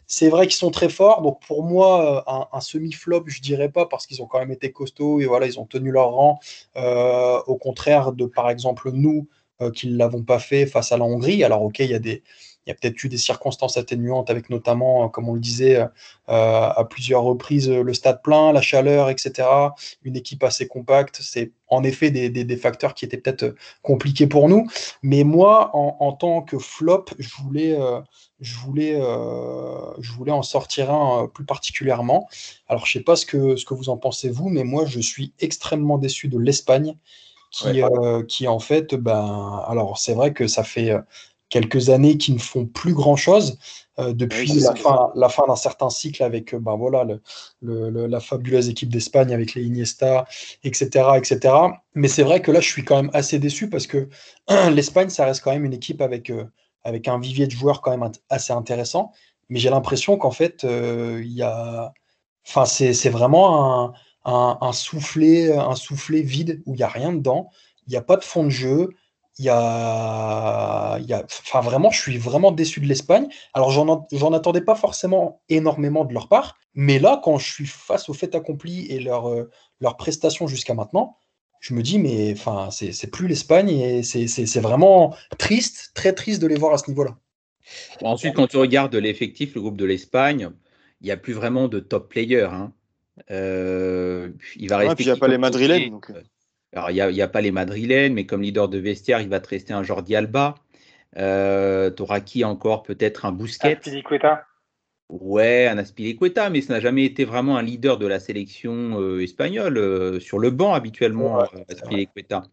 [0.06, 1.22] C'est vrai qu'ils sont très forts.
[1.22, 4.72] Donc pour moi, un, un semi-flop, je dirais pas parce qu'ils ont quand même été
[4.72, 6.38] costauds et voilà, ils ont tenu leur rang.
[6.74, 9.28] au contraire de, par exemple, nous,
[9.62, 11.44] euh, qu'ils ne l'avons pas fait face à la Hongrie.
[11.44, 12.22] Alors, ok, il y a des,
[12.66, 15.76] il y a peut-être eu des circonstances atténuantes avec notamment, euh, comme on le disait,
[15.78, 15.88] euh,
[16.28, 19.48] à plusieurs reprises, le stade plein, la chaleur, etc.
[20.02, 21.20] Une équipe assez compacte.
[21.22, 24.66] C'est en effet des, des, facteurs qui étaient peut-être compliqués pour nous.
[25.02, 27.78] Mais moi, en, tant que flop, je voulais,
[28.40, 29.00] je, voulais,
[30.00, 32.28] je voulais en sortir un plus particulièrement.
[32.68, 34.84] Alors, je ne sais pas ce que, ce que vous en pensez, vous, mais moi,
[34.84, 36.96] je suis extrêmement déçu de l'Espagne
[37.52, 37.82] qui,
[38.28, 40.92] qui en fait, ben, alors c'est vrai que ça fait
[41.50, 43.58] quelques années qui ne font plus grand-chose
[43.98, 47.04] euh, depuis la, fin, la fin d'un certain cycle avec ben voilà,
[47.60, 50.26] le, la fabuleuse équipe d'Espagne avec les Iniesta,
[50.64, 51.08] etc.
[51.16, 51.54] etc.
[51.94, 54.08] Mais c'est vrai que là, je suis quand même assez déçu parce que
[54.70, 56.44] l'Espagne, ça reste quand même une équipe avec, euh,
[56.84, 59.12] avec un vivier de joueurs quand même assez intéressant.
[59.48, 61.92] Mais j'ai l'impression qu'en fait, il y a...
[62.46, 63.92] enfin, c'est vraiment un,
[64.24, 67.50] un, un, soufflet, un soufflet vide où il n'y a rien dedans.
[67.88, 68.90] Il n'y a pas de fond de jeu
[69.38, 73.28] il y a, il y a, enfin vraiment, je suis vraiment déçu de l'Espagne.
[73.54, 78.08] Alors j'en attendais pas forcément énormément de leur part, mais là, quand je suis face
[78.08, 81.16] au fait accompli et leur, euh, leur prestation jusqu'à maintenant,
[81.60, 86.46] je me dis mais enfin c'est plus l'Espagne et c'est vraiment triste, très triste de
[86.46, 87.16] les voir à ce niveau-là.
[88.02, 90.50] ensuite, quand tu regardes l'effectif, le groupe de l'Espagne,
[91.00, 92.48] il n'y a plus vraiment de top players.
[92.50, 92.72] Hein.
[93.30, 95.02] Euh, il va rester.
[95.02, 95.90] il n'y a pas les Madrilènes.
[95.90, 96.12] Donc...
[96.74, 96.78] Euh.
[96.78, 99.48] Alors, il n'y a, pas les madrilènes, mais comme leader de vestiaire, il va te
[99.48, 100.54] rester un Jordi Alba.
[101.16, 102.82] Euh, tu auras qui encore?
[102.82, 103.76] Peut-être un Bousquet.
[103.76, 104.46] Aspilicueta.
[105.08, 109.20] Ouais, un Aspilicueta, mais ça n'a jamais été vraiment un leader de la sélection euh,
[109.20, 109.76] espagnole.
[109.76, 112.44] Euh, sur le banc, habituellement, Aspilicueta.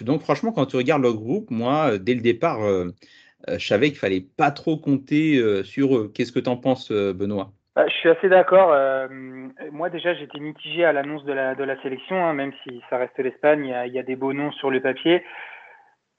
[0.00, 2.58] donc, franchement, quand tu regardes le groupe, moi, dès le départ,
[3.48, 6.10] je savais qu'il fallait pas trop compter sur eux.
[6.12, 7.52] Qu'est-ce que tu en penses, Benoît?
[7.76, 8.72] Je suis assez d'accord.
[8.72, 9.06] Euh,
[9.70, 12.96] moi, déjà, j'étais mitigé à l'annonce de la, de la sélection, hein, même si ça
[12.96, 15.22] reste l'Espagne, il, y a des beaux noms sur le papier.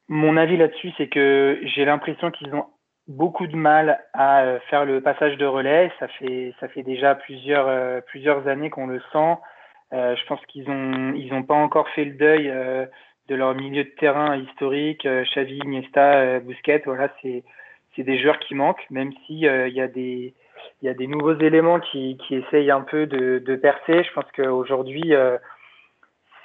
[0.07, 2.67] Mon avis là-dessus, c'est que j'ai l'impression qu'ils ont
[3.07, 5.91] beaucoup de mal à euh, faire le passage de relais.
[5.99, 9.37] Ça fait, ça fait déjà plusieurs, euh, plusieurs années qu'on le sent.
[9.91, 12.53] je pense qu'ils ont, ils ont pas encore fait le deuil
[13.29, 15.07] de leur milieu de terrain historique.
[15.07, 17.43] Xavi, Iniesta, Busquets, voilà, c'est,
[17.97, 20.35] des joueurs qui manquent, même si il y a des
[20.81, 24.03] il y a des nouveaux éléments qui, qui essayent un peu de, de percer.
[24.03, 25.37] Je pense qu'aujourd'hui, euh,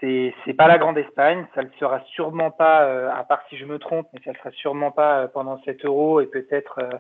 [0.03, 1.47] c'est c'est pas la grande Espagne.
[1.55, 4.33] Ça ne le sera sûrement pas, euh, à part si je me trompe, mais ça
[4.33, 6.91] ne sera sûrement pas euh, pendant cet euro et peut-être euh,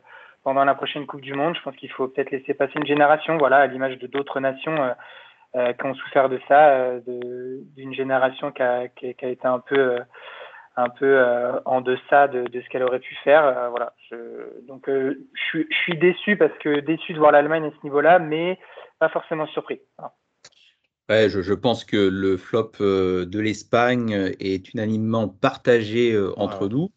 [0.45, 1.57] pendant la prochaine Coupe du Monde.
[1.57, 4.95] Je pense qu'il faut peut-être laisser passer une génération, voilà, à l'image de d'autres nations
[5.55, 9.99] qui ont souffert de ça, d'une génération qui a, qui a, été un peu
[10.77, 13.45] un peu euh, en deçà de, de ce qu'elle aurait pu faire.
[13.45, 13.95] Euh, voilà.
[14.11, 14.17] Je,
[14.67, 18.19] donc euh, je, je, suis déçu parce que déçu de voir l'Allemagne à ce niveau-là,
[18.19, 18.59] mais
[18.99, 19.81] pas forcément surpris.
[21.09, 26.91] Ouais, je, je, pense que le flop de l'Espagne est unanimement partagé entre nous.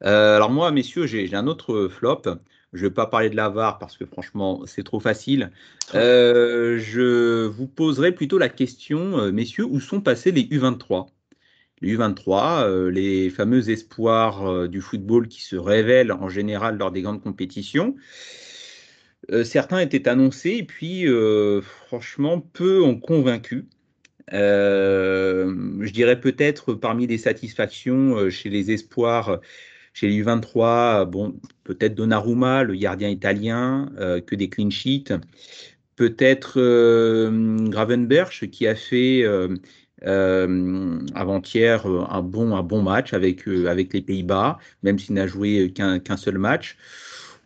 [0.00, 2.22] alors moi, messieurs, j'ai un autre flop.
[2.72, 5.50] Je ne vais pas parler de la VAR parce que franchement, c'est trop facile.
[5.92, 11.08] je vous poserai plutôt la question, messieurs, où sont passés les U23
[11.80, 16.90] les U23, euh, les fameux espoirs euh, du football qui se révèlent en général lors
[16.90, 17.96] des grandes compétitions.
[19.30, 21.06] Euh, certains étaient annoncés et puis
[21.62, 23.66] franchement peu ont convaincu.
[24.30, 29.40] je dirais peut-être parmi les satisfactions chez les espoirs,
[29.92, 33.90] chez les U23, bon, peut-être Donnarumma, le gardien italien,
[34.26, 35.12] que des clean sheets.
[35.96, 36.58] Peut-être
[37.68, 39.24] Gravenberch qui a fait
[40.02, 45.26] avant-hier, euh, un bon, un bon match avec, euh, avec les Pays-Bas, même s'il n'a
[45.26, 46.76] joué qu'un seul match.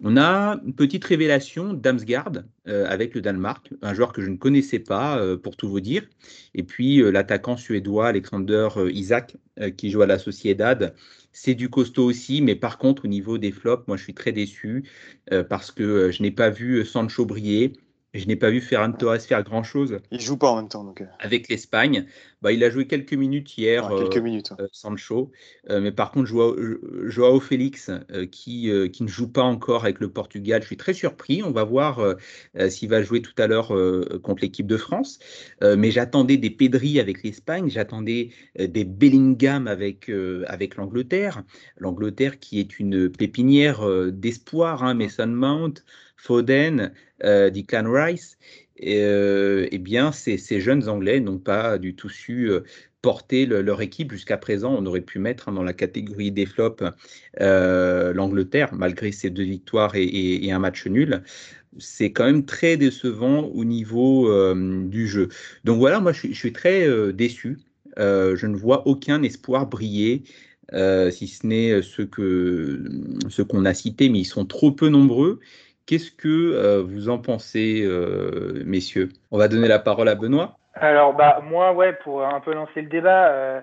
[0.02, 4.80] On a une petite révélation d'Amsgaard avec le Danemark, un joueur que je ne connaissais
[4.80, 6.02] pas, pour tout vous dire.
[6.54, 9.36] Et puis l'attaquant suédois Alexander Isaac,
[9.76, 10.94] qui joue à la Sociedad.
[11.32, 14.32] C'est du costaud aussi, mais par contre, au niveau des flops, moi je suis très
[14.32, 14.82] déçu
[15.48, 17.72] parce que je n'ai pas vu Sancho briller.
[18.14, 19.98] Je n'ai pas vu Ferran Torres faire grand-chose.
[20.12, 20.84] Il joue pas en même temps.
[20.84, 21.00] Donc...
[21.00, 21.06] Euh.
[21.18, 22.06] Avec l'Espagne.
[22.42, 25.32] Bah, il a joué quelques minutes hier, quelques euh, minutes, euh, Sancho.
[25.68, 26.54] mais par contre, Joao,
[27.06, 27.90] Joao Félix,
[28.30, 31.42] qui, qui ne joue pas encore avec le Portugal, je suis très surpris.
[31.42, 32.00] On va voir
[32.68, 33.68] s'il va jouer tout à l'heure
[34.22, 35.18] contre l'équipe de France.
[35.62, 40.12] mais j'attendais des Pedri avec l'Espagne, j'attendais des Bellingham avec,
[40.46, 41.42] avec l'Angleterre.
[41.78, 45.82] L'Angleterre qui est une pépinière d'espoir, hein, Mason Mount,
[46.24, 46.88] Foden, euh,
[47.24, 48.36] Declan Rice,
[48.82, 52.60] euh, eh bien, ces, jeunes Anglais n'ont pas du tout su euh,
[53.02, 54.74] porter leur équipe jusqu'à présent.
[54.76, 56.82] On aurait pu mettre hein, dans la catégorie des flops
[57.38, 61.22] l'Angleterre, malgré ses deux victoires et, un match nul.
[61.78, 65.28] C'est quand même très décevant au niveau du jeu.
[65.64, 67.58] Donc voilà, moi je suis, très déçu.
[67.98, 70.22] je ne vois aucun espoir briller.
[70.72, 72.84] si ce n'est ceux que
[73.28, 75.40] ce qu'on a cités, mais ils sont trop peu nombreux
[75.86, 79.10] Qu'est-ce que euh, vous en pensez, euh, messieurs?
[79.30, 80.56] On va donner la parole à Benoît.
[80.74, 83.60] Alors, bah, moi, ouais, pour un peu lancer le débat, euh,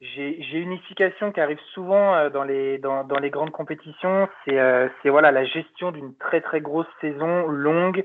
[0.00, 4.28] j'ai une unification qui arrive souvent dans les, dans, dans les grandes compétitions.
[4.44, 8.04] C'est voilà, la gestion d'une très, très grosse saison, longue,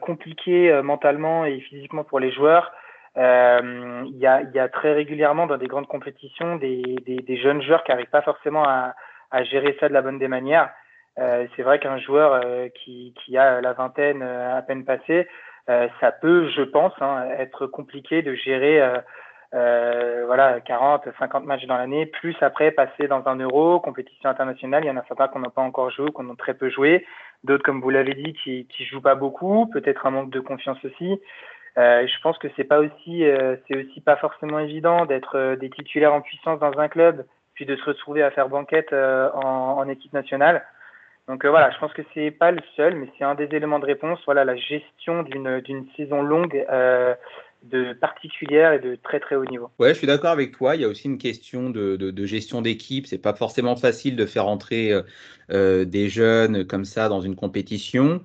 [0.00, 2.72] compliquée mentalement et physiquement pour les joueurs.
[3.16, 7.36] Euh, il y, a, y, a, très régulièrement dans des grandes compétitions des, des, des
[7.36, 8.94] jeunes joueurs qui n'arrivent pas forcément à,
[9.30, 10.70] à, gérer ça de la bonne des manières.
[11.18, 15.28] Euh, c'est vrai qu'un joueur euh, qui, a la vingtaine euh, à peine passée,
[15.66, 18.82] ça peut, je pense, hein, être compliqué de gérer
[19.52, 24.84] voilà 40, 50 matchs dans l'année, plus après passer dans un euro, compétition internationale.
[24.84, 27.06] Il y en a certains qu'on n'a pas encore joué, qu'on a très peu joué,
[27.44, 30.84] d'autres, comme vous l'avez dit, qui qui jouent pas beaucoup, peut-être un manque de confiance
[30.84, 31.20] aussi.
[31.76, 33.24] Je pense que c'est pas aussi,
[33.68, 37.76] c'est aussi pas forcément évident d'être des titulaires en puissance dans un club, puis de
[37.76, 40.64] se retrouver à faire banquette en, équipe nationale.
[41.28, 43.86] Donc voilà, je pense que c'est pas le seul, mais c'est un des éléments de
[43.86, 44.18] réponse.
[44.24, 46.66] Voilà, la gestion d'une saison longue
[47.62, 49.70] de particulière et de très très haut niveau.
[49.78, 50.74] Ouais, je suis d'accord avec toi.
[50.74, 53.06] Il y a aussi une question de, de, gestion d'équipe.
[53.06, 54.92] C'est pas forcément facile de faire entrer
[55.50, 58.20] euh, des jeunes comme ça dans une compétition.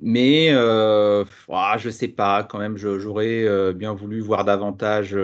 [0.00, 5.16] Mais euh, ah, je sais pas, quand même, j'aurais euh, bien voulu voir davantage.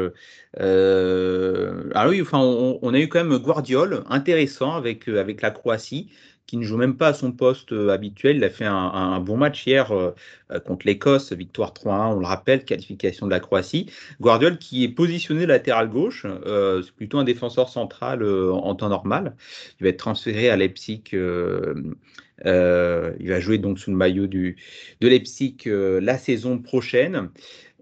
[0.60, 5.50] Euh, ah oui, enfin, on, a eu quand même Guardiol, intéressant avec, euh, avec la
[5.50, 6.10] Croatie,
[6.46, 8.36] qui ne joue même pas à son poste euh, habituel.
[8.36, 10.12] Il a fait un, bon match hier euh,
[10.64, 13.90] contre l'Écosse, victoire 3-1, on le rappelle, qualification de la Croatie.
[14.20, 19.34] Guardiol qui est positionné latéral gauche, euh, c'est plutôt un défenseur central en temps normal.
[19.80, 21.02] Il va être transféré à Leipzig.
[22.44, 24.56] Euh, il va jouer donc sous le maillot du,
[25.00, 27.30] de Leipzig euh, la saison prochaine.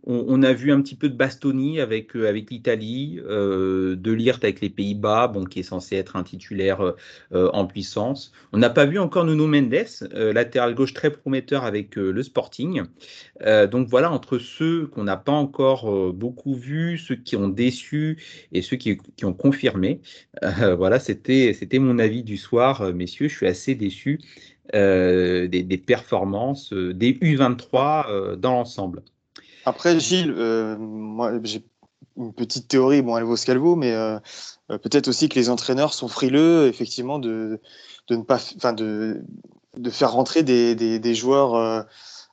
[0.06, 4.44] On, a vu un petit peu de Bastoni avec, euh, avec l'Italie, euh, de Lirt
[4.44, 6.94] avec les Pays-Bas, bon, qui est censé être un titulaire
[7.32, 8.32] euh, en puissance.
[8.52, 12.82] On n'a pas vu encore Nuno Mendes, latéral gauche très prometteur avec le Sporting.
[13.70, 18.18] donc voilà, entre ceux qu'on n'a pas encore beaucoup vus, ceux qui ont déçu
[18.52, 20.00] et ceux qui, qui ont confirmé,
[20.76, 23.28] voilà, c'était mon avis du soir, messieurs.
[23.28, 24.20] Je suis assez déçu
[24.72, 29.02] des, des, performances des U23 dans l'ensemble.
[29.66, 31.64] Après, Gilles, euh, moi, j'ai
[32.16, 34.18] une petite théorie, bon, elle vaut ce qu'elle vaut, mais euh,
[34.70, 37.60] euh, peut-être aussi que les entraîneurs sont frileux, effectivement, de,
[38.08, 39.22] de ne pas, enfin, de,
[39.76, 41.86] de faire rentrer des, des, joueurs,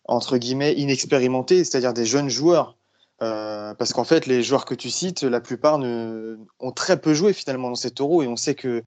[0.05, 2.77] entre guillemets, inexpérimentés, c'est-à-dire des jeunes joueurs.
[3.19, 7.69] Parce qu'en fait, les joueurs que tu cites, la plupart ont très peu joué finalement
[7.69, 8.83] dans cet euro, et on sait que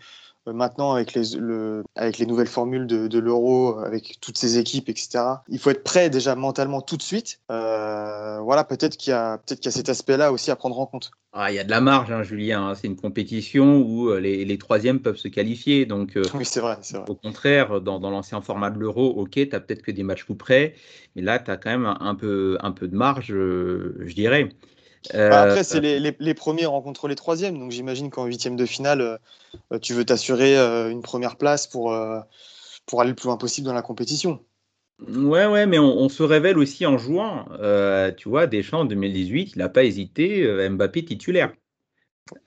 [0.46, 4.88] maintenant avec les, le, avec les nouvelles formules de, de l'euro, avec toutes ces équipes,
[4.88, 5.24] etc.
[5.48, 7.40] Il faut être prêt déjà mentalement tout de suite.
[7.50, 10.78] Euh, voilà, peut-être qu'il y a peut-être qu'il y a cet aspect-là aussi à prendre
[10.78, 11.10] en compte.
[11.36, 12.68] Ah, il y a de la marge, hein, Julien.
[12.68, 12.74] Hein.
[12.76, 15.84] C'est une compétition où euh, les, les, troisièmes peuvent se qualifier.
[15.84, 19.32] Donc, euh, oui, c'est vrai, vrai, Au contraire, dans, dans l'ancien format de l'euro, ok,
[19.32, 20.74] tu as peut-être que des matchs coup près,
[21.16, 24.14] mais là, tu as quand même un, un, peu, un peu de marge, euh, je
[24.14, 24.48] dirais.
[25.12, 28.64] Euh, Après, c'est les, les, les, premiers rencontrent les troisièmes, donc j'imagine qu'en huitième de
[28.64, 29.18] finale,
[29.72, 31.94] euh, tu veux t'assurer euh, une première place pour,
[32.86, 34.40] pour aller le plus loin possible dans la compétition.
[35.08, 37.46] Ouais, ouais, mais on, on se révèle aussi en jouant.
[38.16, 41.52] tu vois, Deschamps en 2018, il n'a pas hésité, Mbappé titulaire.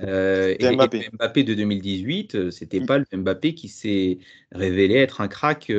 [0.01, 0.97] Euh, et, Mbappé.
[0.97, 1.43] et, Mbappé.
[1.43, 4.17] de 2018, c'était pas le Mbappé qui s'est
[4.51, 5.71] révélé être un crack.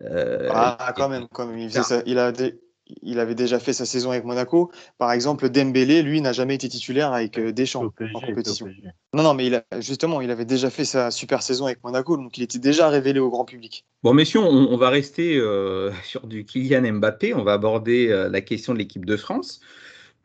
[0.00, 1.58] Ah, quand même, quand même.
[1.58, 2.58] Il, ça, il a des,
[3.02, 4.70] il avait déjà fait sa saison avec Monaco.
[4.98, 8.68] Par exemple, Dembélé, lui, n'a jamais été titulaire avec euh, Deschamps PSG, en compétition.
[9.14, 12.16] Non, non, mais il a, justement, il avait déjà fait sa super saison avec Monaco,
[12.16, 13.84] donc il était déjà révélé au grand public.
[14.02, 17.34] Bon, messieurs, on, on va rester euh, sur du Kylian Mbappé.
[17.34, 19.60] On va aborder euh, la question de l'équipe de France.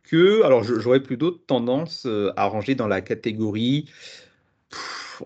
[0.04, 3.89] Que, alors, j'aurais plutôt tendance euh, à ranger dans la catégorie.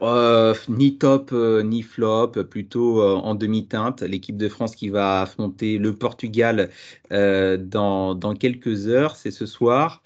[0.02, 4.02] Euh, ni top euh, ni flop, plutôt euh, en demi-teinte.
[4.02, 6.70] L'équipe de France qui va affronter le Portugal
[7.10, 10.02] dans, quelques heures, c'est ce soir.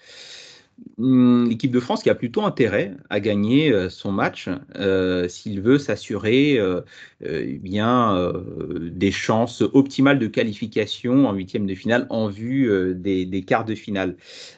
[0.98, 4.48] Hum, l'équipe de France qui a plutôt intérêt à gagner son match
[5.28, 6.58] s'il veut s'assurer
[7.20, 8.32] eh bien
[8.80, 14.16] des chances optimales de qualification en huitième de finale en vue des, quarts de finale.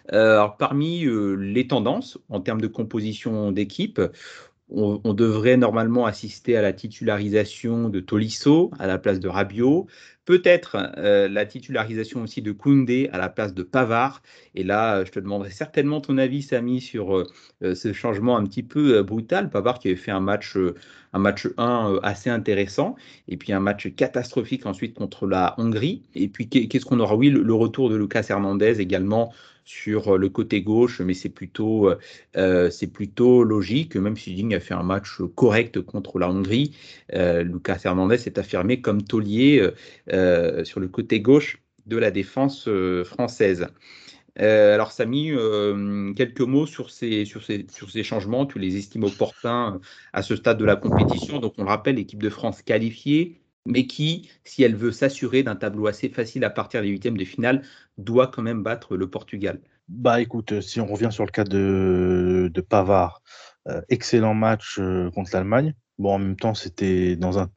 [0.09, 1.07] parmi
[1.39, 4.01] les tendances en termes de composition d'équipe,
[4.71, 9.87] on, devrait normalement assister à la titularisation de Tolisso à la place de Rabiot,
[10.25, 14.23] peut-être euh, la titularisation aussi de Koundé à la place de Pavard.
[14.55, 18.63] Et là, je te demanderai certainement ton avis, Samy, sur euh, ce changement un petit
[18.63, 19.51] peu euh, brutal.
[19.51, 20.75] Pavard qui avait fait un match, euh,
[21.13, 22.97] un match 1 euh, assez intéressant,
[23.29, 26.03] et puis un match catastrophique ensuite contre la Hongrie.
[26.15, 27.17] Et puis qu'est-ce qu'on aura?
[27.17, 29.33] Oui, le, retour de Lucas Hernandez également
[29.65, 31.91] sur le côté gauche, mais c'est plutôt,
[32.37, 33.97] euh, plutôt logique.
[33.97, 36.77] Même si Ding a fait un match correct contre la Hongrie,
[37.15, 39.71] euh, Lucas Hernandez s'est affirmé comme taulier
[40.13, 42.69] euh, sur le côté gauche de la défense
[43.05, 43.67] française.
[44.41, 48.47] Euh, alors, Samy, euh, quelques mots sur ces, sur, ces, sur ces changements.
[48.47, 49.81] Tu les estimes opportuns
[50.13, 51.39] à ce stade de la compétition.
[51.39, 55.57] Donc, on le rappelle, l'équipe de France qualifiée, mais qui, si elle veut s'assurer d'un
[55.57, 57.63] tableau assez facile à partir des huitièmes de finale,
[57.99, 59.61] doit quand même battre le Portugal.
[59.89, 63.23] Bah écoute, si on revient sur le cas de, de Pavard,
[63.89, 64.81] excellent match
[65.15, 65.75] contre l'Allemagne.
[65.99, 67.51] Bon, en même temps, c'était dans un,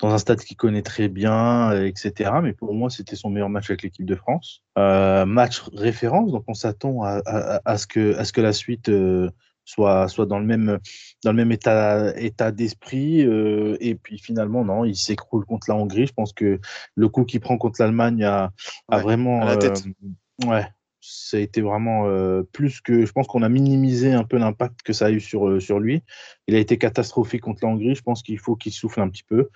[0.00, 2.32] dans un stade qu'il connaît très bien, etc.
[2.42, 4.64] Mais pour moi, c'était son meilleur match avec l'équipe de France.
[4.78, 7.20] Euh, match référence, donc on s'attend à,
[7.64, 9.30] à, ce que, à ce que la suite euh,
[9.64, 10.78] soit, soit dans le même,
[11.24, 13.22] dans le même état, état d'esprit.
[13.22, 16.06] Euh, et puis finalement, non, il s'écroule contre la Hongrie.
[16.06, 16.60] Je pense que
[16.94, 18.52] le coup qu'il prend contre l'Allemagne a,
[18.88, 19.44] a vraiment.
[19.44, 19.84] la tête.
[20.46, 20.66] ouais,
[21.06, 23.04] ça a été vraiment euh, plus que.
[23.04, 25.78] Je pense qu'on a minimisé un peu l'impact que ça a eu sur, euh, sur
[25.78, 26.02] lui.
[26.46, 27.94] Il a été catastrophique contre la Hongrie.
[27.94, 29.50] Je pense qu'il faut qu'il souffle un petit peu.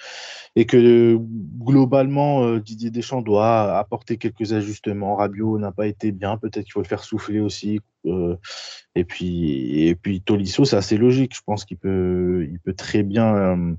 [0.57, 1.19] Et que
[1.59, 5.17] globalement, euh, Didier Deschamps doit apporter quelques ajustements.
[5.17, 6.37] Rabiot n'a pas été bien.
[6.37, 7.81] Peut-être qu'il faut le faire souffler aussi.
[8.05, 11.35] Et, puis, et puis Tolisso, c'est assez logique.
[11.35, 13.77] Je pense qu'il peut, il peut très bien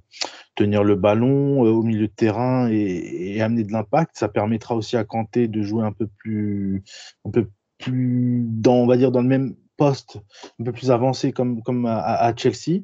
[0.55, 4.17] tenir le ballon au milieu de terrain et, amener de l'impact.
[4.17, 6.83] Ça permettra aussi à Kanté de jouer un peu plus,
[7.25, 10.19] un peu plus dans, on va dire, dans le même poste,
[10.59, 12.81] un peu plus avancé comme, comme à, Chelsea,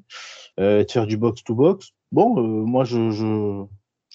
[0.60, 1.92] euh, de faire du box-to-box.
[2.12, 3.66] Bon, euh, moi, je,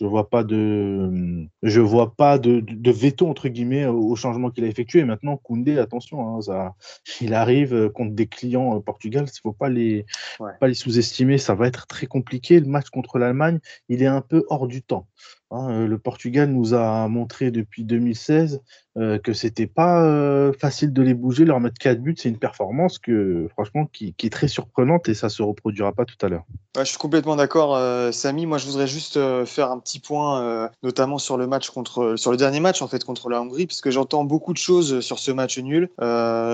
[0.01, 4.65] je vois pas de, je vois pas de, de veto entre guillemets au changement qu'il
[4.65, 5.05] a effectué.
[5.05, 6.75] maintenant, Koundé, attention, hein, ça,
[7.21, 10.07] il arrive contre des clients au Portugal, il faut pas les,
[10.39, 10.53] Ouais.
[10.59, 11.39] pas les sous-estimer.
[11.39, 12.61] Ça va être très compliqué.
[12.61, 15.07] Le match contre l'Allemagne, il est un peu hors du temps.
[15.53, 18.61] Hein, euh, le Portugal nous a montré depuis 2016
[18.97, 21.45] euh, que c'était pas euh, facile de les bouger.
[21.45, 25.29] Leur mettre 4 buts, c'est une performance que, franchement, qui, est très surprenante et ça
[25.29, 26.45] se reproduira pas tout à l'heure.
[26.77, 28.47] Je suis complètement d'accord, euh, Samy.
[28.47, 32.37] Moi, je voudrais juste faire un petit point, notamment sur le match contre, sur le
[32.37, 35.31] dernier match en fait contre la Hongrie, parce que j'entends beaucoup de choses sur ce
[35.31, 35.89] match nul.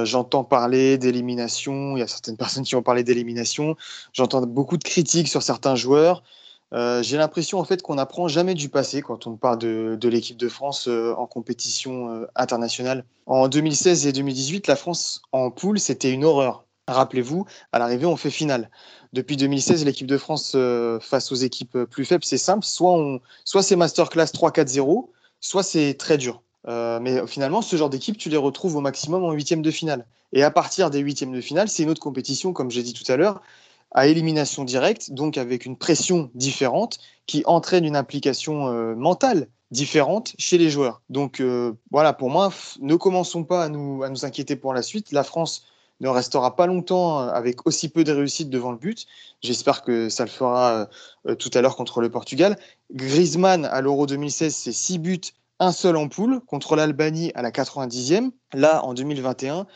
[0.05, 1.97] J'entends parler d'élimination.
[1.97, 3.77] Il y a certaines personnes qui ont parlé d'élimination.
[4.13, 6.23] J'entends beaucoup de critiques sur certains joueurs.
[6.75, 10.37] Euh, J'ai l'impression en fait qu'on n'apprend jamais du passé quand on parle de, l'équipe
[10.37, 13.05] de France euh, en compétition euh, internationale.
[13.27, 16.65] En 2016 et 2018, la France en poule, c'était une horreur.
[16.89, 18.71] Rappelez-vous, à l'arrivée, on fait finale.
[19.13, 20.57] Depuis 2016, l'équipe de France
[21.01, 22.65] face aux équipes plus faibles, c'est simple.
[22.65, 25.09] Soit, soit c'est masterclass 3-4-0,
[25.41, 26.43] soit c'est très dur.
[26.69, 30.07] Mais finalement, ce genre d'équipe, tu les retrouves au maximum en huitième de finale.
[30.33, 33.11] Et à partir des huitièmes de finale, c'est une autre compétition, comme j'ai dit tout
[33.11, 33.43] à l'heure,
[33.97, 40.35] à élimination directe, donc avec une pression différente qui entraîne une implication euh, mentale différente
[40.39, 41.01] chez les joueurs.
[41.09, 44.83] Donc euh, voilà, pour moi, ne commençons pas à nous, à nous inquiéter pour la
[44.83, 45.13] suite.
[45.13, 45.65] La France
[46.01, 49.07] ne restera pas longtemps euh, avec aussi peu de réussite devant le but.
[49.41, 50.89] J'espère que ça le fera
[51.39, 52.59] tout à l'heure contre le Portugal.
[52.93, 55.21] Griezmann, à l'Euro 2016, c'est 6 buts,
[55.59, 58.31] un seul en poule, contre l'Albanie à la 90e.
[58.53, 59.67] Là, en 2021,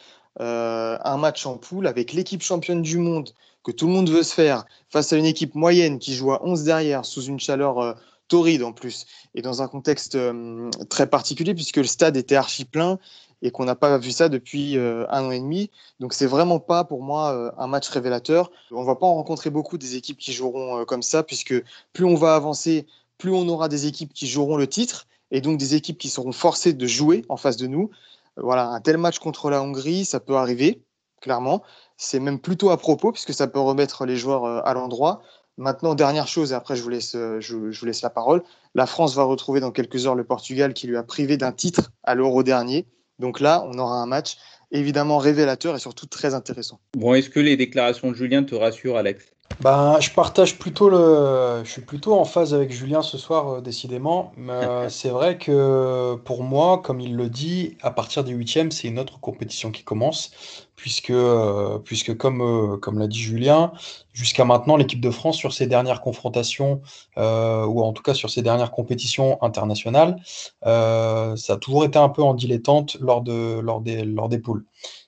[0.41, 3.31] euh, un match en poule avec l'équipe championne du monde
[3.63, 6.45] que tout le monde veut se faire face à une équipe moyenne qui joue à
[6.45, 7.93] 11 derrière sous une chaleur euh,
[8.29, 12.65] torride en plus et dans un contexte euh, très particulier puisque le stade était archi
[12.65, 12.99] plein
[13.43, 15.71] et qu'on n'a pas vu ça depuis euh, un an et demi.
[15.99, 18.51] Donc c'est vraiment pas pour moi un match révélateur.
[18.71, 21.55] On va pas en rencontrer beaucoup des équipes qui joueront comme ça puisque
[21.93, 22.87] plus on va avancer,
[23.19, 26.33] plus on aura des équipes qui joueront le titre et donc des équipes qui seront
[26.33, 27.91] forcées de jouer en face de nous.
[28.37, 30.83] Voilà, un tel match contre la Hongrie, ça peut arriver,
[31.21, 31.63] clairement.
[32.03, 35.21] C'est même plutôt à propos, puisque ça peut remettre les joueurs euh, à l'endroit.
[35.59, 38.43] Maintenant, dernière chose, et après je vous, laisse, euh, je vous laisse la parole.
[38.75, 41.93] La France va retrouver dans quelques heures le Portugal qui lui a privé d'un titre
[42.03, 42.87] à l'Euro dernier.
[43.19, 44.39] Donc là, on aura un match
[44.71, 46.81] évidemment révélateur et surtout très intéressant.
[46.97, 49.27] Bon, est-ce que les déclarations de Julien te rassurent, Alex?
[49.61, 51.63] Ben, je partage plutôt le.
[51.65, 54.33] Je suis plutôt en phase avec Julien ce soir, euh, décidément.
[54.39, 58.71] Mais euh, c'est vrai que pour moi, comme il le dit, à partir des huitièmes,
[58.71, 60.31] c'est une autre compétition qui commence.
[60.77, 63.73] Puisque, euh, puisque comme, comme l'a dit Julien,
[64.15, 66.81] jusqu'à maintenant, l'équipe de France, sur ses dernières confrontations,
[67.19, 70.17] ou en tout cas sur ses dernières compétitions internationales,
[70.65, 74.65] ça a toujours été un peu en dilettante lors, de, lors, des, lors des poules.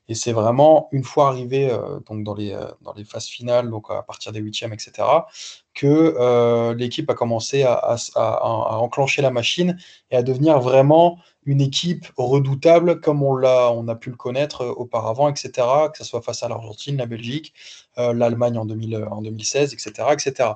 [0.08, 3.70] Et c'est vraiment une fois arrivé euh, donc dans, les, euh, dans les phases finales,
[3.70, 4.92] donc à partir des huitièmes, etc.,
[5.74, 5.86] que
[6.18, 9.78] euh, l'équipe a commencé à, enclencher la machine
[10.10, 15.28] et à devenir vraiment une équipe redoutable comme on l'a, a pu le connaître auparavant,
[15.28, 15.50] etc.,
[15.92, 17.54] que ce soit face à l'Argentine, la Belgique,
[17.96, 20.50] l'Allemagne en, 2000, en 2016, etc., etc.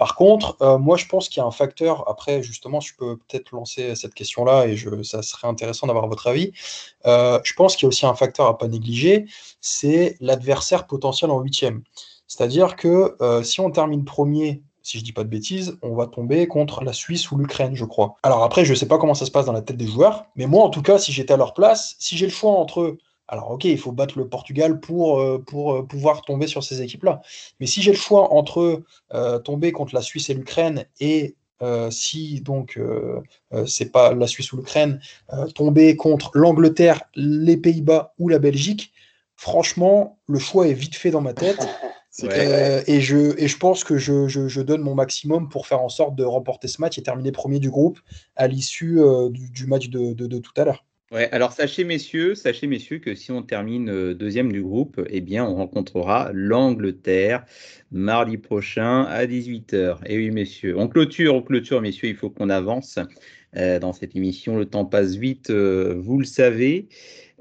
[0.00, 2.08] Par contre, euh, moi, je pense qu'il y a un facteur.
[2.08, 6.52] Après, justement, je peux peut-être lancer cette question-là et ça serait intéressant d'avoir votre avis.
[7.04, 9.26] Euh, je pense qu'il y a aussi un facteur à pas négliger,
[9.60, 11.82] c'est l'adversaire potentiel en huitième.
[12.26, 16.06] C'est-à-dire que euh, si on termine premier, si je dis pas de bêtises, on va
[16.06, 18.14] tomber contre la Suisse ou l'Ukraine, je crois.
[18.22, 20.46] Alors après, je sais pas comment ça se passe dans la tête des joueurs, mais
[20.46, 22.96] moi, en tout cas, si j'étais à leur place, si j'ai le choix entre
[23.30, 26.82] alors, ok, il faut battre le Portugal pour, euh, pour euh, pouvoir tomber sur ces
[26.82, 27.22] équipes-là.
[27.60, 28.82] Mais si j'ai le choix entre
[29.14, 31.36] euh, tomber contre la Suisse et l'Ukraine et
[31.90, 32.80] si donc
[33.66, 34.98] c'est pas la Suisse ou l'Ukraine,
[35.54, 38.94] tomber contre l'Angleterre, les Pays-Bas ou la Belgique,
[39.36, 41.68] franchement, le choix est vite fait dans ma tête.
[42.22, 46.16] et, je, et je pense que je, je, donne mon maximum pour faire en sorte
[46.16, 48.00] de remporter ce match et terminer premier du groupe
[48.36, 48.98] à l'issue
[49.30, 50.86] du, match de, de, de tout à l'heure.
[51.12, 55.44] Alors sachez messieurs, sachez messieurs que si on termine euh, deuxième du groupe, eh bien
[55.44, 57.44] on rencontrera l'Angleterre
[57.90, 59.98] mardi prochain à 18h.
[60.06, 63.00] Et oui messieurs, on clôture, on clôture messieurs, il faut qu'on avance
[63.56, 64.56] euh, dans cette émission.
[64.56, 66.86] Le temps passe vite, euh, vous le savez.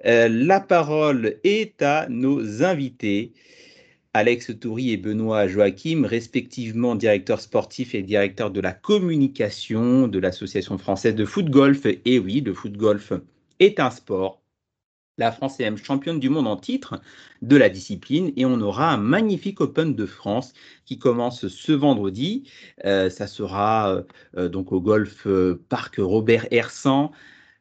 [0.03, 3.34] la parole est à nos invités.
[4.15, 10.80] Alex Toury et Benoît Joachim, respectivement directeur sportif et directeur de la communication de l'Association
[10.80, 11.86] française de foot golf.
[11.86, 13.13] Et oui, le foot golf
[13.60, 14.41] est un sport.
[15.20, 17.01] La France est championne du monde en titre
[17.41, 20.53] de la discipline et on aura un magnifique Open de France
[20.86, 22.49] qui commence ce vendredi.
[22.86, 24.01] Euh, ça sera
[24.38, 27.12] euh, donc au golf euh, parc Robert Hersan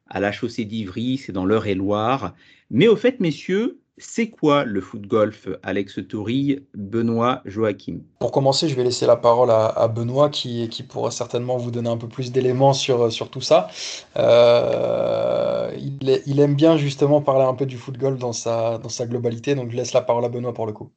[0.07, 2.35] à la chaussée d'Ivry, c'est dans l'Eure-et-Loire.
[2.71, 8.01] Mais au fait, messieurs, c'est quoi le foot golf, Alex Tourille, Benoît Joachim?
[8.21, 11.91] Pour commencer, je vais laisser la parole à, Benoît qui, qui, pourra certainement vous donner
[11.91, 13.69] un peu plus d'éléments sur, sur tout ça.
[14.17, 19.07] Euh, il, aime bien justement parler un peu du foot golf dans sa, dans sa
[19.07, 20.91] globalité, donc je laisse la parole à Benoît pour le coup.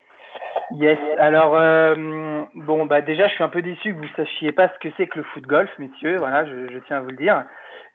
[0.80, 4.70] Yes, alors euh, bon bah déjà je suis un peu déçu que vous sachiez pas
[4.70, 7.44] ce que c'est que le foot golf, messieurs, voilà, je tiens à vous le dire.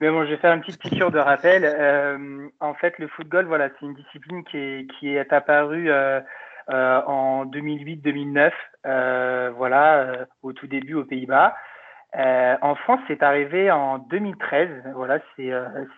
[0.00, 1.64] Mais bon, je vais faire une petite piqûre de rappel.
[1.64, 6.20] Euh, en fait, le football, voilà, c'est une discipline qui est, qui est apparue euh,
[6.70, 8.52] euh, en 2008-2009,
[8.84, 11.54] euh, voilà, euh, au tout début aux Pays-Bas.
[12.16, 14.68] Euh, en France, c'est arrivé en 2013.
[14.94, 15.50] Voilà, c'est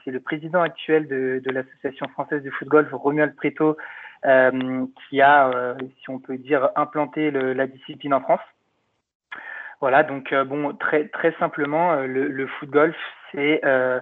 [0.04, 3.76] c'est le président actuel de, de l'association française de football, Romuald Preto,
[4.22, 8.40] qui a, si on peut dire, implanté le, la discipline en France.
[9.80, 12.96] Voilà, donc bon, très très simplement, le, le foot golf,
[13.32, 14.00] c'est euh,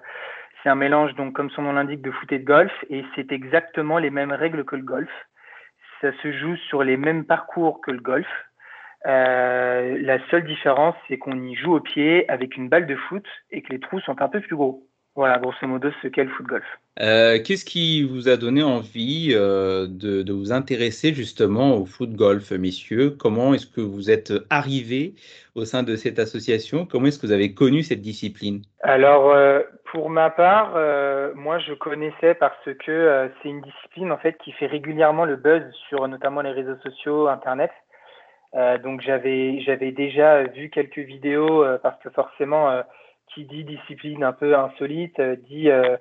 [0.63, 3.31] c'est un mélange, donc comme son nom l'indique, de foot et de golf, et c'est
[3.31, 5.11] exactement les mêmes règles que le golf.
[6.01, 8.27] Ça se joue sur les mêmes parcours que le golf.
[9.07, 13.25] Euh, la seule différence, c'est qu'on y joue au pied avec une balle de foot
[13.51, 14.83] et que les trous sont un peu plus gros.
[15.17, 16.65] Voilà, grosso modo, ce qu'est le foot golf.
[17.01, 22.11] Euh, qu'est-ce qui vous a donné envie euh, de, de, vous intéresser justement au foot
[22.13, 23.17] golf, messieurs?
[23.19, 25.15] Comment est-ce que vous êtes arrivé
[25.55, 26.85] au sein de cette association?
[26.85, 28.61] Comment est-ce que vous avez connu cette discipline?
[28.83, 30.73] Alors, euh, pour ma part,
[31.35, 35.63] moi, je connaissais parce que c'est une discipline en fait qui fait régulièrement le buzz
[35.89, 37.71] sur notamment les réseaux sociaux, Internet.
[38.83, 42.83] donc, j'avais j'avais déjà vu quelques vidéos parce que forcément
[43.33, 45.97] qui dit discipline un peu insolite, euh, dit, euh,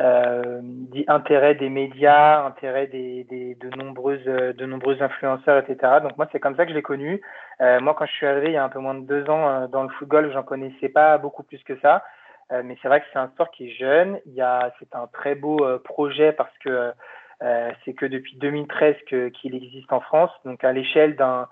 [0.00, 5.94] euh, dit intérêt des médias, intérêt de, nombreuses, de nombreux influenceurs, etc.
[6.02, 7.20] Donc moi, c'est comme ça que je l'ai connu.
[7.60, 9.82] Moi, quand je suis arrivé il y a un peu moins de deux ans dans
[9.82, 12.04] le football, j'en connaissais pas beaucoup plus que ça.
[12.50, 14.20] mais c'est vrai que c'est un sport qui est jeune.
[14.26, 16.92] Il y a, c'est un très beau projet parce que
[17.86, 20.30] c'est que depuis 2013 que, qu'il existe en France.
[20.44, 21.48] Donc à l'échelle d'un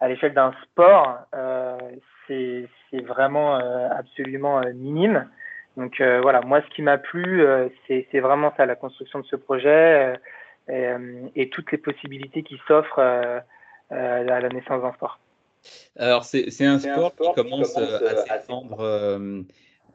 [0.00, 1.76] à l'échelle d'un sport, euh,
[2.26, 5.28] c'est vraiment euh, absolument euh, minime.
[5.76, 7.44] Donc euh, voilà, moi ce qui m'a plu,
[7.86, 10.18] c'est vraiment ça, la construction de ce projet
[10.68, 10.94] et,
[11.36, 12.98] et toutes les possibilités qui s'offrent
[13.90, 15.20] à la naissance d'un sport.
[15.96, 18.78] Alors c'est un, sport, qui commence, à s'étendre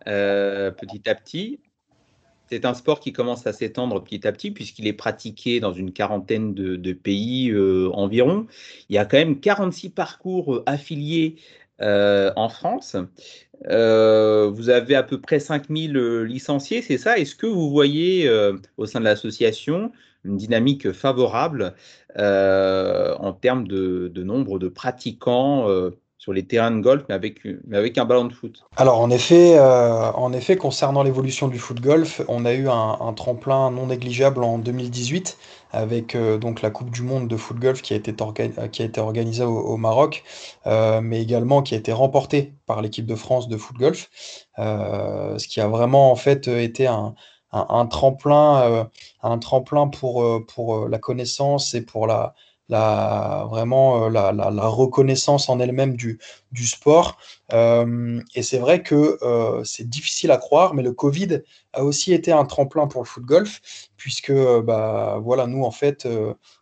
[0.05, 1.59] petit à petit.
[2.53, 5.91] C'est un sport qui commence à s'étendre petit à petit puisqu'il est pratiqué dans une
[5.91, 8.45] quarantaine de, pays euh, environ.
[8.89, 11.37] Il y a quand même 46 parcours affiliés
[11.81, 12.95] euh, en France.
[13.69, 17.17] Euh, vous avez à peu près 5000 euh, licenciés, c'est ça?
[17.17, 18.29] Est-ce que vous voyez
[18.77, 19.91] au sein de l'association
[20.23, 21.73] une dynamique favorable
[22.15, 25.67] en termes de, nombre de pratiquants
[26.23, 28.63] sur les terrains de golf, mais avec, un ballon de foot.
[28.77, 33.13] Alors en effet, euh, en effet concernant l'évolution du foot golf, on a eu un,
[33.13, 35.37] tremplin non négligeable en 2018
[35.73, 38.15] avec euh, donc la Coupe du Monde de foot golf qui a été,
[38.71, 40.23] qui a été organisée au, Maroc,
[40.65, 44.09] euh, mais également qui a été remportée par l'équipe de France de foot golf,
[44.57, 47.15] ce qui a vraiment en fait été un,
[47.51, 48.87] un, un tremplin,
[49.23, 52.33] un tremplin pour, pour la connaissance et pour la
[52.69, 56.19] la, vraiment euh, la, reconnaissance en elle-même du,
[56.51, 57.17] du sport.
[57.51, 61.41] Euh, et c'est vrai que euh, c'est difficile à croire, mais le Covid
[61.73, 63.61] a aussi été un tremplin pour le foot golf,
[63.97, 66.07] puisque bah, voilà, nous, en fait,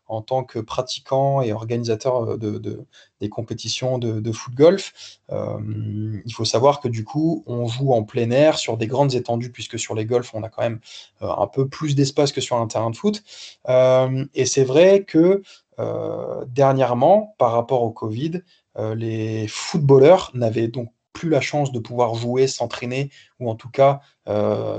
[0.08, 2.86] en tant que pratiquants et organisateurs de
[3.20, 8.04] des compétitions de, de foot golf, il faut savoir que du coup, on joue en
[8.04, 10.80] plein air sur des grandes étendues, puisque sur les golfs, on a quand même
[11.20, 13.22] un peu plus d'espace que sur un terrain de foot.
[13.68, 15.42] et c'est vrai que
[15.82, 18.42] euh, dernièrement, par rapport au Covid,
[18.78, 23.10] euh, les footballeurs n'avaient donc plus la chance de pouvoir jouer, s'entraîner
[23.40, 24.00] ou en tout cas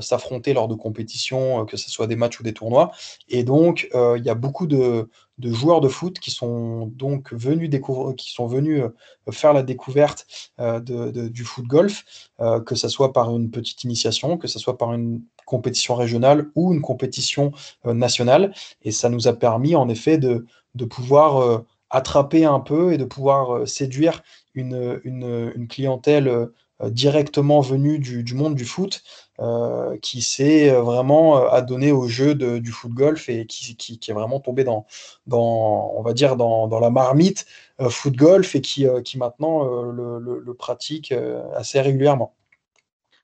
[0.01, 2.91] s'affronter lors de compétitions, que ce soit des matchs ou des tournois.
[3.29, 7.69] Et donc, il y a beaucoup de, joueurs de foot qui sont donc venus,
[8.17, 8.85] qui sont venus
[9.31, 10.27] faire la découverte
[10.59, 12.31] du foot golf,
[12.65, 16.73] que ce soit par une petite initiation, que ce soit par une compétition régionale ou
[16.73, 17.53] une compétition
[17.85, 18.53] nationale.
[18.83, 23.05] Et ça nous a permis en effet de, de pouvoir attraper un peu et de
[23.05, 24.23] pouvoir euh, séduire
[24.55, 26.47] une, une, clientèle euh,
[26.91, 29.03] directement venue du, monde du foot
[29.41, 34.41] euh, qui s'est vraiment adonné au jeu du foot golf et qui, qui, est vraiment
[34.41, 34.87] tombé dans,
[35.27, 37.47] dans on va dire dans, dans la marmite
[37.89, 41.15] foot golf et qui, qui maintenant le, pratique
[41.55, 42.35] assez régulièrement.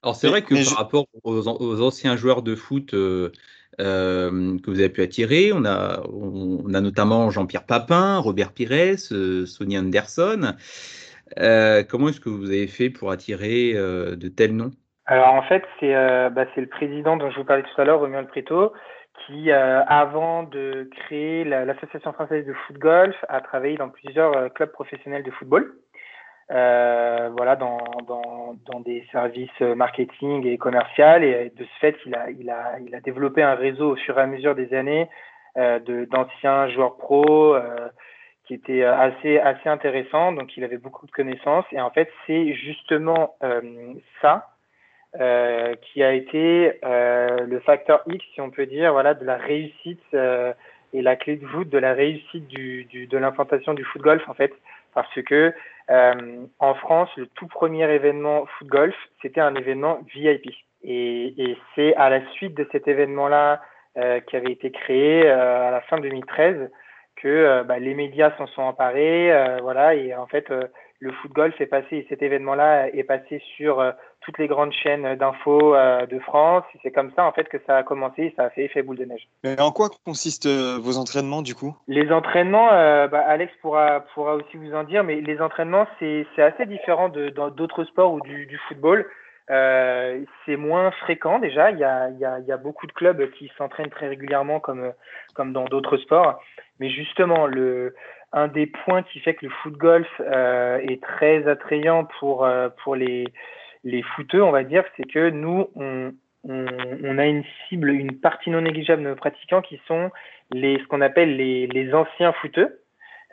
[0.03, 2.95] Alors c'est vrai que par rapport aux, aux, anciens joueurs de foot
[3.81, 5.53] euh, que vous avez pu attirer.
[5.53, 10.55] On a, on, a notamment Jean-Pierre Papin, Robert Pires, euh, Sonia Anderson.
[11.39, 14.73] Euh, comment est-ce que vous avez fait pour attirer de tels noms?
[15.07, 18.29] Alors en fait, c'est bah, le président dont je vous parlais tout à l'heure, Romuald
[18.29, 18.73] Prito,
[19.27, 25.23] qui, avant de créer l'Association française de foot golf, a travaillé dans plusieurs clubs professionnels
[25.23, 25.73] de football.
[26.51, 31.23] Euh, voilà, dans, dans, dans, des services marketing et commercial.
[31.23, 34.19] Et de ce fait, il a, il a, il a développé un réseau au fur
[34.19, 35.09] et à mesure des années
[35.59, 37.89] euh, d'anciens joueurs pros euh,
[38.47, 40.33] qui était assez, assez intéressant.
[40.33, 41.67] Donc, il avait beaucoup de connaissances.
[41.73, 43.61] Et en fait, c'est justement euh,
[44.23, 44.49] ça
[45.21, 50.03] euh, qui a été le facteur X, si on peut dire, voilà, de la réussite
[50.93, 54.29] et la clé de voûte de la réussite du, du de l'implantation du foot golf,
[54.29, 54.53] en fait,
[54.95, 55.53] parce que
[55.91, 60.51] euh, en France, le tout premier événement foot golf, c'était un événement VIP.
[60.83, 63.61] Et, et c'est à la suite de cet événement-là
[63.97, 66.71] euh, qui avait été créé euh, à la fin 2013
[67.17, 70.53] que euh, bah, les médias s'en sont emparés, euh, voilà, et en fait
[71.01, 73.85] le foot golf est passé, cet événement-là est passé sur
[74.21, 76.65] toutes les grandes chaînes d'infos de France.
[76.83, 78.97] C'est comme ça en fait que ça a commencé, et ça a fait effet boule
[78.97, 79.29] de neige.
[79.45, 81.77] Mais en quoi consistent vos entraînements du coup?
[81.87, 82.69] Les entraînements,
[83.09, 87.29] bah, Alex pourra pourra aussi vous en dire, mais les entraînements c'est assez différent de
[87.31, 89.07] d'autres sports ou du, du football.
[89.51, 91.71] Euh, c'est moins fréquent déjà.
[91.71, 94.09] Il y a, il y a, il y a beaucoup de clubs qui s'entraînent très
[94.09, 94.93] régulièrement comme,
[95.35, 96.41] comme dans d'autres sports.
[96.81, 97.95] Mais justement, le,
[98.33, 102.69] un des points qui fait que le foot golf euh, est très attrayant pour, euh,
[102.83, 103.27] pour les,
[103.85, 106.13] les footeux, on va dire, c'est que nous, on,
[106.45, 106.67] on,
[107.05, 110.11] on, a une cible, une partie non négligeable de nos pratiquants qui sont
[110.53, 112.81] les, ce qu'on appelle les, les anciens footeux,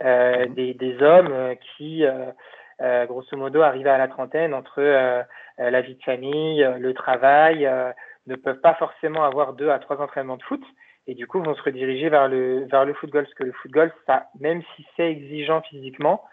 [0.03, 4.81] euh, des, des hommes qui euh, grosso modo, arriver à la trentaine entre
[5.57, 7.69] la vie de famille, le travail,
[8.27, 10.61] ne peuvent pas forcément avoir deux à trois entraînements de foot
[11.07, 13.51] et du coup vont se rediriger vers le vers le foot golf parce que le
[13.51, 16.23] foot golf ça même si c'est exigeant physiquement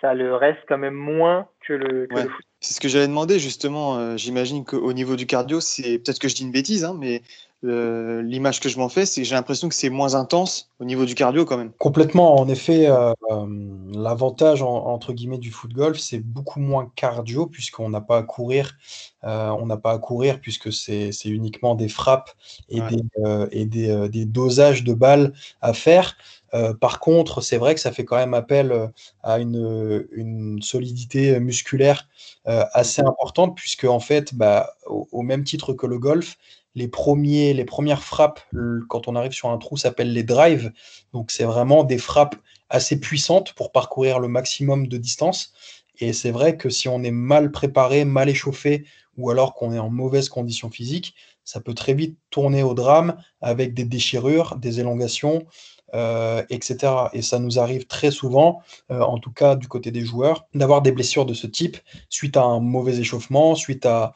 [0.00, 2.44] ça le reste quand même moins que le, que le foot.
[2.60, 4.16] C'est ce que j'allais demander justement.
[4.16, 7.22] J'imagine qu'au niveau du cardio, c'est peut-être que je dis une bêtise, hein, mais
[7.62, 11.04] l'image que je m'en fais, c'est que j'ai l'impression que c'est moins intense au niveau
[11.06, 11.72] du cardio quand même.
[11.78, 12.38] Complètement.
[12.38, 13.46] En effet, euh, euh,
[13.94, 18.76] l'avantage entre guillemets du foot golf, c'est beaucoup moins cardio puisqu'on n'a pas à courir.
[19.24, 22.30] Euh, on n'a pas à courir puisque c'est uniquement des frappes
[22.68, 23.02] et, des,
[23.50, 25.32] et des, des, dosages de balles
[25.62, 26.16] à faire.
[26.80, 28.90] par contre, c'est vrai que ça fait quand même appel
[29.22, 32.06] à une, une solidité musculaire
[32.44, 36.36] assez importante puisque en fait, bah, au même titre que le golf,
[36.76, 38.40] les, premiers, les premières frappes,
[38.88, 40.72] quand on arrive sur un trou, s'appellent les drives.
[41.12, 42.36] Donc, c'est vraiment des frappes
[42.68, 45.54] assez puissantes pour parcourir le maximum de distance.
[45.98, 48.84] Et c'est vrai que si on est mal préparé, mal échauffé,
[49.16, 51.14] ou alors qu'on est en mauvaise condition physique,
[51.44, 55.46] ça peut très vite tourner au drame avec des déchirures, des élongations,
[55.94, 56.92] euh, etc.
[57.12, 58.60] Et ça nous arrive très souvent,
[58.90, 61.76] euh, en tout cas du côté des joueurs, d'avoir des blessures de ce type
[62.08, 64.12] suite à un mauvais échauffement, suite à,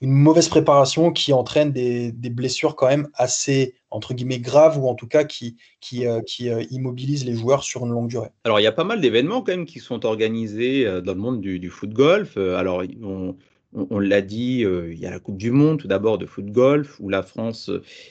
[0.00, 4.94] une mauvaise préparation qui entraîne des, blessures quand même assez entre guillemets graves ou en
[4.94, 8.30] tout cas qui, qui, euh, qui immobilisent les joueurs sur une longue durée.
[8.44, 11.40] Alors il y a pas mal d'événements quand même qui sont organisés dans le monde
[11.40, 12.36] du, du foot golf.
[12.36, 13.34] Alors on,
[13.72, 16.46] on, l'a dit, euh, il y a la Coupe du Monde tout d'abord de foot
[16.46, 17.70] golf où la France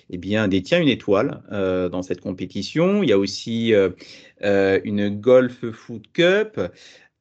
[0.10, 3.03] eh détient une étoile euh, dans cette compétition.
[3.03, 6.62] Il y a aussi euh, une Golf Foot Cup,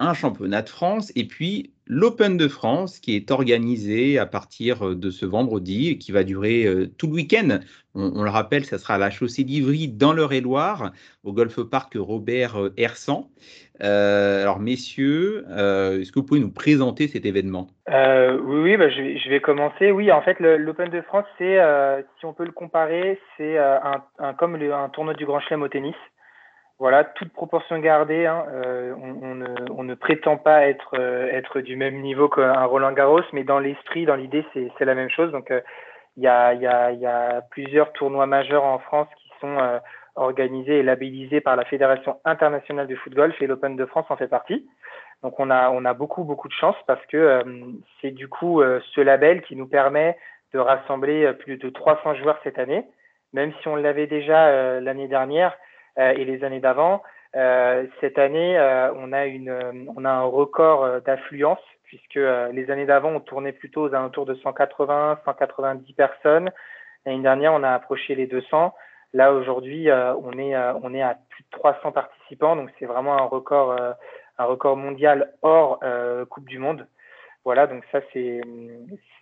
[0.01, 5.11] un championnat de France et puis l'Open de France qui est organisé à partir de
[5.11, 6.67] ce vendredi et qui va durer
[6.99, 7.61] tout le week-end.
[7.95, 10.93] On, le rappelle, ça sera à la chaussée d'Ivry dans l'Eure-et-Loire
[11.25, 13.31] au Golf Park Robert Hersan.
[13.83, 17.69] Euh, alors, messieurs, euh, est-ce que vous pouvez nous présenter cet événement?
[17.91, 19.91] Euh, Oui, oui bah, je, vais, commencer.
[19.93, 24.03] Oui, en fait, l'Open de France, si on peut le comparer, c'est un,
[24.37, 25.95] comme un tournoi du Grand Chelem au tennis.
[26.79, 28.45] Voilà, toute proportion gardée, hein,
[29.03, 33.22] on, on, ne, on, ne prétend pas être, être du même niveau qu'un Roland Garros,
[33.33, 35.33] mais dans l'esprit, dans l'idée, c'est la même chose.
[35.33, 35.53] Donc,
[36.16, 39.81] il y, a, y, a, y, a, plusieurs tournois majeurs en France qui sont
[40.18, 44.29] organisés et labellisés par la Fédération internationale de football et l'Open de France en fait
[44.29, 44.66] partie.
[45.22, 47.43] Donc on a, on a beaucoup, beaucoup de chance parce que euh,
[48.01, 50.16] c'est du coup euh, ce label qui nous permet
[50.53, 52.85] de rassembler euh, plus de 300 joueurs cette année,
[53.33, 55.57] même si on l'avait déjà l'année dernière
[55.99, 57.03] et les années d'avant.
[58.01, 58.59] cette année,
[58.97, 62.21] on, a une, on a un record d'affluence puisque
[62.53, 66.51] les années d'avant, on tournait plutôt aux alentours de 180, 190 personnes.
[67.07, 68.75] L'année dernière, on a approché les 200.
[69.15, 73.25] Là, aujourd'hui, on, est, on est à plus de 300 participants, donc c'est vraiment un
[73.25, 73.77] record
[74.39, 76.87] un record mondial hors euh, Coupe du Monde.
[77.45, 78.41] Voilà, donc ça c'est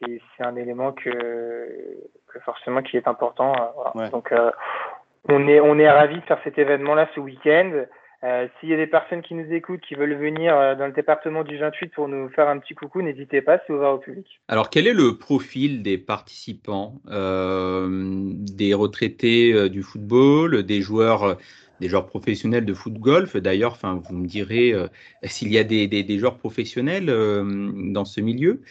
[0.01, 1.11] c'est un élément que,
[2.27, 3.55] que, forcément qui est important.
[3.97, 4.51] Euh, donc euh,
[5.29, 7.85] on est on est ravis de faire cet événement-là ce week-end.
[8.59, 11.59] S'il y a des personnes qui nous écoutent, qui veulent venir dans le département du
[11.59, 14.41] 28 pour nous faire un petit coucou, n'hésitez pas, c'est ouvert au public.
[14.49, 21.37] Alors, quel est le profil des participants Des retraités du football, des joueurs
[21.81, 23.37] des joueurs professionnels de foot golf?
[23.37, 24.89] D'ailleurs, vous me direz euh,
[25.25, 27.45] s'il y a des, des, joueurs professionnels euh,
[27.93, 28.63] dans ce milieu.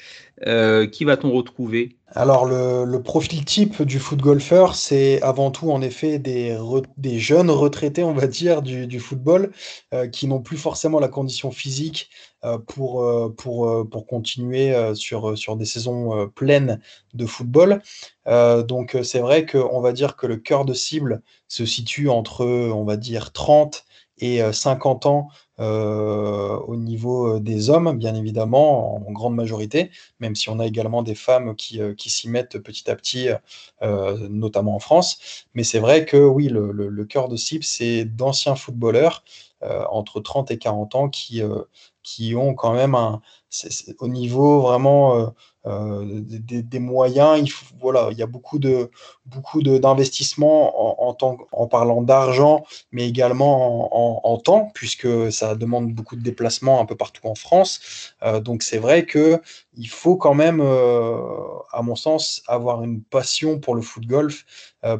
[0.47, 1.95] Euh, qui va-t-on retrouver?
[2.17, 6.57] Alors, le, profil type du foot golfeur, c'est avant tout en effet des,
[7.19, 9.51] jeunes retraités, on va dire, du, football,
[10.13, 12.09] qui n'ont plus forcément la condition physique
[12.67, 13.05] pour,
[13.35, 16.79] pour, pour continuer sur, sur des saisons pleines
[17.13, 17.81] de football.
[18.25, 22.85] donc, c'est vrai qu'on va dire que le cœur de cible se situe entre, on
[22.85, 23.84] va dire, 30
[24.17, 30.49] et 50 ans euh, au niveau des hommes, bien évidemment, en grande majorité, même si
[30.49, 33.29] on a également des femmes qui, qui s'y mettent petit à petit,
[33.81, 35.45] euh, notamment en France.
[35.53, 39.23] Mais c'est vrai que oui, le, cœur de cible, c'est d'anciens footballeurs
[39.63, 41.41] euh, entre 30 et 40 ans qui,
[42.03, 43.21] qui ont quand même un,
[43.99, 45.33] au niveau vraiment
[45.67, 47.39] euh, des, moyens.
[47.39, 47.51] Il
[47.81, 48.91] voilà, il y a beaucoup de
[49.25, 51.17] beaucoup d'investissements en,
[51.51, 56.95] en, parlant d'argent, mais également en, temps, puisque ça demande beaucoup de déplacements un peu
[56.95, 58.13] partout en France.
[58.21, 59.41] Euh, donc c'est vrai que
[59.75, 61.17] il faut quand même, euh,
[61.71, 64.45] à mon sens, avoir une passion pour le foot golf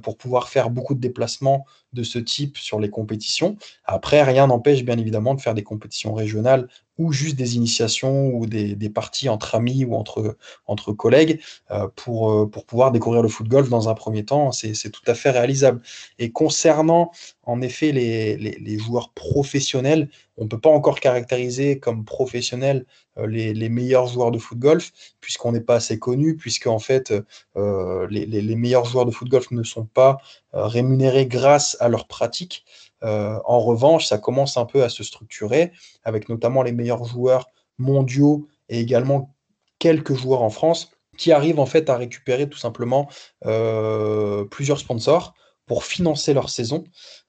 [0.02, 1.64] pour pouvoir faire beaucoup de déplacements
[1.94, 3.56] de ce type sur les compétitions.
[3.84, 8.48] Après, rien n'empêche bien évidemment de faire des compétitions régionales ou juste des initiations ou
[8.48, 10.38] des parties entre amis ou entre,
[10.68, 11.40] entre collègues
[11.72, 14.52] euh, pour, euh, pour pouvoir découvrir le foot golf dans un premier temps.
[14.52, 15.82] C'est tout à fait réalisable.
[16.20, 17.12] Et concernant
[17.44, 22.86] en effet les, les, joueurs professionnels, on ne peut pas encore caractériser comme professionnels
[23.18, 24.92] euh, les, les, meilleurs joueurs de foot golf,
[25.22, 27.14] puisqu'on n'est pas assez connu, puisque en fait
[27.56, 30.18] les, les, meilleurs joueurs de foot golf ne sont pas
[30.54, 32.66] rémunérés grâce à leur pratique.
[33.02, 35.72] En revanche, ça commence un peu à se structurer,
[36.04, 37.48] avec notamment les meilleurs joueurs
[37.78, 39.35] mondiaux et également
[39.80, 43.10] quelques joueurs en France qui arrivent en fait à récupérer tout simplement
[43.46, 45.34] euh, plusieurs sponsors
[45.66, 46.84] pour financer leur saison,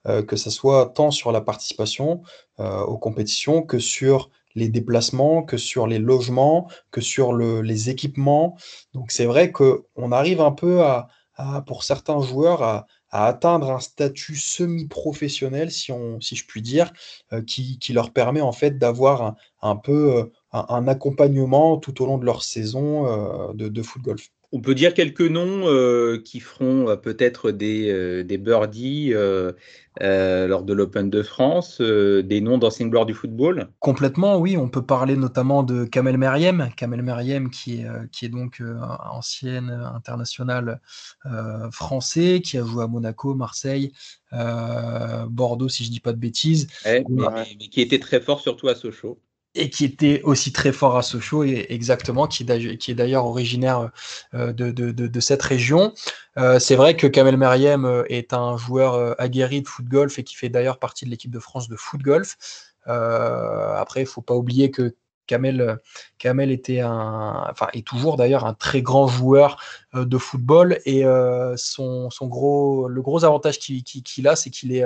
[0.07, 2.22] euh, que ce soit tant sur la participation
[2.59, 8.57] aux compétitions que sur les déplacements, que sur les logements, que sur le, les équipements.
[8.94, 11.09] Donc c'est vrai qu'on arrive un peu à,
[11.66, 16.92] pour certains joueurs à, atteindre un statut semi-professionnel, si, si je puis dire,
[17.32, 22.03] euh, qui, qui, leur permet en fait d'avoir un, peu euh, un, un, accompagnement tout
[22.03, 24.28] au long de leur saison euh, de, de foot golf.
[24.53, 29.12] On peut dire quelques noms euh, qui feront euh, peut-être des, euh, des birdies
[30.01, 33.68] lors de l'Open de France, des noms d'anciennes gloires du football?
[33.80, 34.57] Complètement, oui.
[34.57, 36.68] On peut parler notamment de Kamel Meriem.
[36.76, 38.62] Kamel Meriem, qui est, qui est donc
[39.11, 40.80] ancienne internationale
[41.72, 43.92] français, qui a joué à Monaco, Marseille,
[44.32, 46.66] Bordeaux, si je ne dis pas de bêtises.
[46.84, 49.18] Mais, mais, qui était très fort, surtout à Sochaux
[49.57, 53.90] et qui était aussi très fort à Sochaux, et exactement, qui, est d'ailleurs originaire
[54.34, 55.92] euh, de, cette région.
[56.38, 60.24] Euh, c'est vrai que Kamel Meriem euh, est un joueur aguerri de foot golf et
[60.24, 62.36] qui fait d'ailleurs partie de l'équipe de France de foot golf.
[62.86, 64.94] après, il faut pas oublier que
[65.26, 65.80] Kamel,
[66.52, 69.61] était enfin, est toujours d'ailleurs un très grand joueur
[69.92, 71.02] de football et
[71.57, 74.84] son, gros, le gros avantage qu'il a, c'est qu'il est,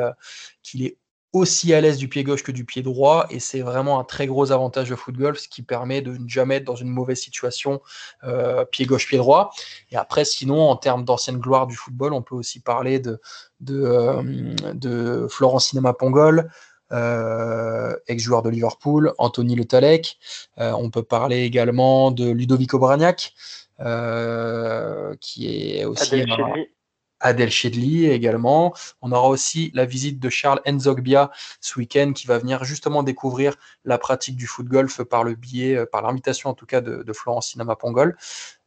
[0.62, 0.96] qu'il est
[1.32, 4.26] aussi à l'aise du pied gauche que du pied droit et c'est vraiment un très
[4.26, 7.20] gros avantage de foot golf ce qui permet de ne jamais être dans une mauvaise
[7.20, 7.80] situation
[8.24, 9.52] euh, pied gauche pied droit.
[9.90, 13.20] Et après sinon en termes d'ancienne gloire du football on peut aussi parler de
[13.60, 14.22] de, euh,
[14.74, 16.50] de Florent Cinema Pongol
[16.92, 20.18] euh, ex-joueur de Liverpool Anthony Le Talec
[20.56, 23.34] on peut parler également de Ludovico Bragnac
[23.80, 26.66] euh, qui est aussi Adel
[27.48, 28.74] Chedli également.
[29.02, 33.54] On aura aussi la visite de Charles Enzogbia ce week-end qui va venir justement découvrir
[33.84, 37.02] la pratique du foot golf par le biais, euh, par l'invitation en tout cas de,
[37.02, 38.16] de Florence Sinama Pongol.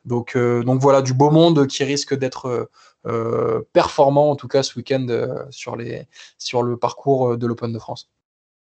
[0.05, 2.69] Donc, euh, donc voilà, du beau monde qui risque d'être
[3.05, 5.07] euh, performant en tout cas ce week-end
[5.49, 5.77] sur,
[6.37, 8.09] sur le parcours de l'Open de France.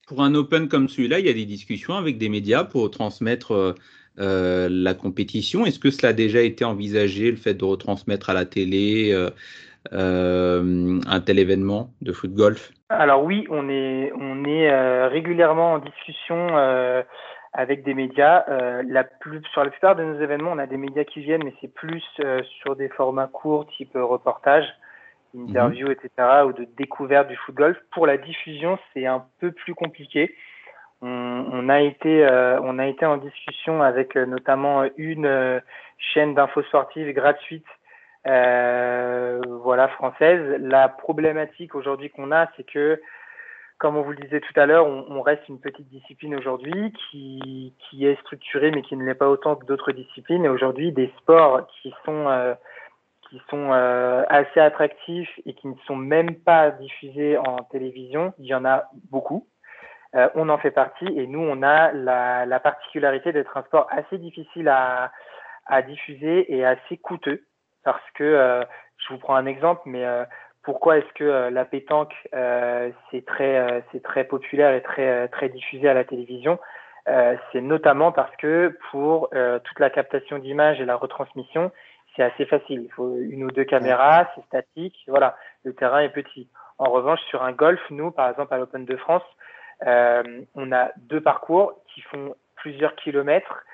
[0.07, 3.75] Pour un Open comme celui-là, il y a des discussions avec des médias pour transmettre
[4.17, 5.67] la compétition.
[5.67, 9.13] Est-ce que cela a déjà été envisagé, le fait de retransmettre à la télé
[9.93, 12.73] un tel événement de foot golf?
[12.89, 17.03] Alors oui, on est, on est euh, régulièrement en discussion euh,
[17.53, 18.45] avec des médias.
[18.87, 21.55] la plus, sur la plupart de nos événements, on a des médias qui viennent, mais
[21.61, 22.03] c'est plus
[22.63, 24.67] sur des formats courts, type reportage,
[25.35, 26.11] interview, etc.,
[26.47, 27.77] ou de découverte du foot golf.
[27.93, 30.35] Pour la diffusion, c'est un peu plus compliqué.
[31.01, 32.27] On, on, a été,
[32.63, 35.61] on a été en discussion avec notamment une
[35.99, 37.67] chaîne d'infos sportives gratuite
[38.27, 40.61] euh, voilà, française.
[40.61, 43.01] La problématique aujourd'hui qu'on a, c'est que,
[43.79, 47.75] comme on vous le disait tout à l'heure, on, reste une petite discipline aujourd'hui qui,
[48.01, 50.45] est structurée, mais qui ne l'est pas autant que d'autres disciplines.
[50.45, 52.55] Et aujourd'hui, des sports qui sont euh,
[53.53, 58.65] euh, assez attractifs et qui ne sont même pas diffusés en télévision, il y en
[58.65, 59.47] a beaucoup.
[60.37, 64.17] On en fait partie et nous, on a la, la particularité d'être un sport assez
[64.17, 65.11] difficile à,
[65.67, 67.43] à diffuser et assez coûteux
[67.85, 68.65] parce que euh,
[68.99, 70.25] je vous prends un exemple, mais euh,
[70.63, 72.15] pourquoi est-ce que euh, la pétanque
[73.11, 76.59] c'est très c'est très populaire et très très diffusé à la télévision
[77.53, 81.71] C'est notamment parce que pour toute la captation d'images et la retransmission,
[82.17, 82.83] c'est assez facile.
[82.85, 86.49] Il faut une ou deux caméras, c'est statique, voilà, le terrain est petit.
[86.79, 89.23] En revanche, sur un golf, nous, par exemple à l'Open de France,
[89.83, 93.65] on a deux parcours qui font plusieurs kilomètres,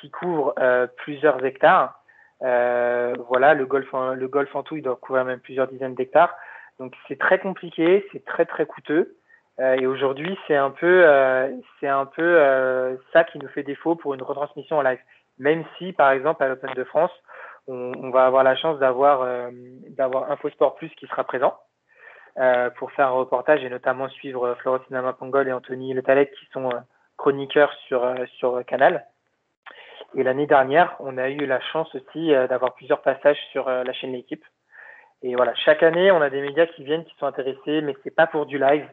[0.00, 0.54] qui couvrent
[0.96, 1.94] plusieurs hectares.
[2.42, 5.94] Euh, voilà, le golf, en, le golf en tout, il doit couvrir même plusieurs dizaines
[5.94, 6.34] d'hectares.
[6.78, 9.16] Donc c'est très compliqué, c'est très très coûteux.
[9.58, 13.96] Euh, et aujourd'hui, c'est un peu, euh, c'est un peu ça qui nous fait défaut
[13.96, 14.98] pour une retransmission en live.
[15.38, 17.10] Même si, par exemple, à l'Open de France,
[17.68, 19.26] on, va avoir la chance d'avoir
[19.88, 21.58] d'avoir InfoSport Plus qui sera présent
[22.76, 26.70] pour faire un reportage et notamment suivre Florentine Pongol et Anthony Le Talec qui sont
[27.16, 29.04] chroniqueurs sur sur Canal.
[30.16, 33.84] Et l'année dernière, on a eu la chance aussi euh, d'avoir plusieurs passages sur euh,
[33.84, 34.44] la chaîne L'équipe.
[35.22, 38.14] Et voilà, chaque année, on a des médias qui viennent, qui sont intéressés, mais c'est
[38.14, 38.86] pas pour du live,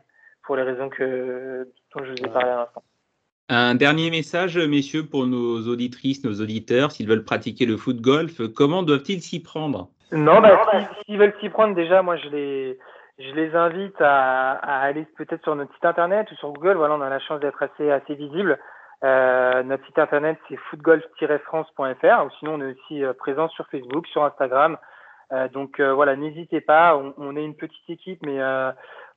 [0.44, 2.84] pour les raisons que dont je vous ai parlé à l'instant.
[3.50, 8.42] Un dernier message, messieurs, pour nos auditrices, nos auditeurs, s'ils veulent pratiquer le foot golf,
[8.54, 9.90] comment doivent-ils s'y prendre?
[10.12, 10.66] Non, bah,
[11.06, 12.80] s'ils veulent s'y prendre, déjà, moi, je les,
[13.20, 16.78] je les invite à, à aller peut-être sur notre site internet ou sur Google.
[16.78, 18.60] Voilà, on a la chance d'être assez, assez visible.
[19.04, 24.08] Euh, notre site internet c'est footgolf-france.fr ou sinon on est aussi euh, présent sur Facebook,
[24.08, 24.78] sur Instagram.
[25.34, 26.98] Euh, donc euh, voilà, n'hésitez pas.
[26.98, 28.72] On, on, est une petite équipe, mais euh,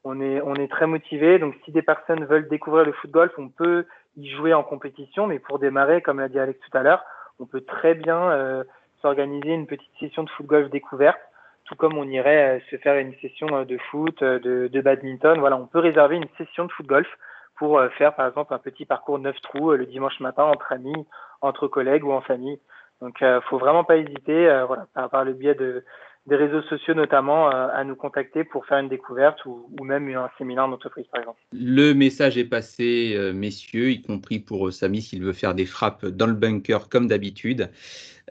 [0.04, 1.38] on est on est très motivé.
[1.38, 5.26] Donc si des personnes veulent découvrir le foot golf, on peut y jouer en compétition,
[5.26, 7.04] mais pour démarrer, comme l'a dit Alex tout à l'heure,
[7.38, 8.64] on peut très bien
[9.02, 11.20] s'organiser une petite session de foot golf découverte,
[11.66, 15.38] tout comme on irait se faire une session de foot, de, de badminton.
[15.38, 17.08] Voilà, on peut réserver une session de foot golf
[17.56, 20.72] pour euh, faire par exemple un petit parcours neuf trous euh, le dimanche matin entre
[20.72, 21.06] amis,
[21.40, 22.60] entre collègues ou en famille.
[23.02, 25.84] Donc, euh, faut vraiment pas hésiter, voilà, par, le biais de
[26.26, 30.08] des réseaux sociaux notamment, euh, à nous contacter pour faire une découverte ou, ou même
[30.08, 31.38] un séminaire d'entreprise par exemple.
[31.52, 36.06] Le message est passé, euh, messieurs, y compris pour Samy s'il veut faire des frappes
[36.06, 37.70] dans le bunker comme d'habitude.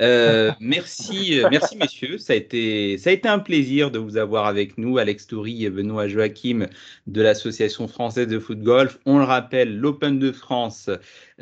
[0.02, 2.18] Euh, merci, merci messieurs.
[2.18, 5.66] Ça a été, ça a été un plaisir de vous avoir avec nous, Alex Toury
[5.66, 6.68] et Benoît Joachim
[7.08, 9.00] de l'association française de foot golf.
[9.06, 10.90] On le rappelle, l'Open de France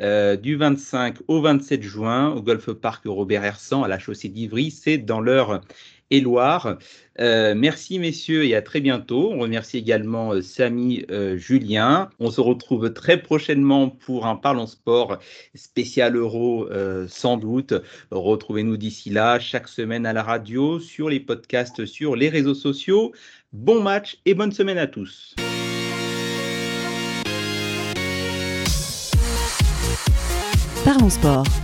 [0.00, 4.70] euh, du 25 au 27 juin au Golf Park Robert Hersan à la chaussée d'Ivry,
[4.70, 5.60] c'est dans l'heure
[6.10, 6.78] et.
[7.20, 9.30] Euh, merci messieurs et à très bientôt.
[9.32, 12.10] On remercie également euh, Samy euh, Julien.
[12.18, 15.18] On se retrouve très prochainement pour un Parlons Sport
[15.54, 16.68] spécial Euro
[17.08, 17.74] sans doute.
[18.10, 23.12] Retrouvez-nous d'ici là chaque semaine à la radio, sur les podcasts, sur les réseaux sociaux.
[23.52, 25.34] Bon match et bonne semaine à tous.
[30.84, 31.63] Parlons Sport.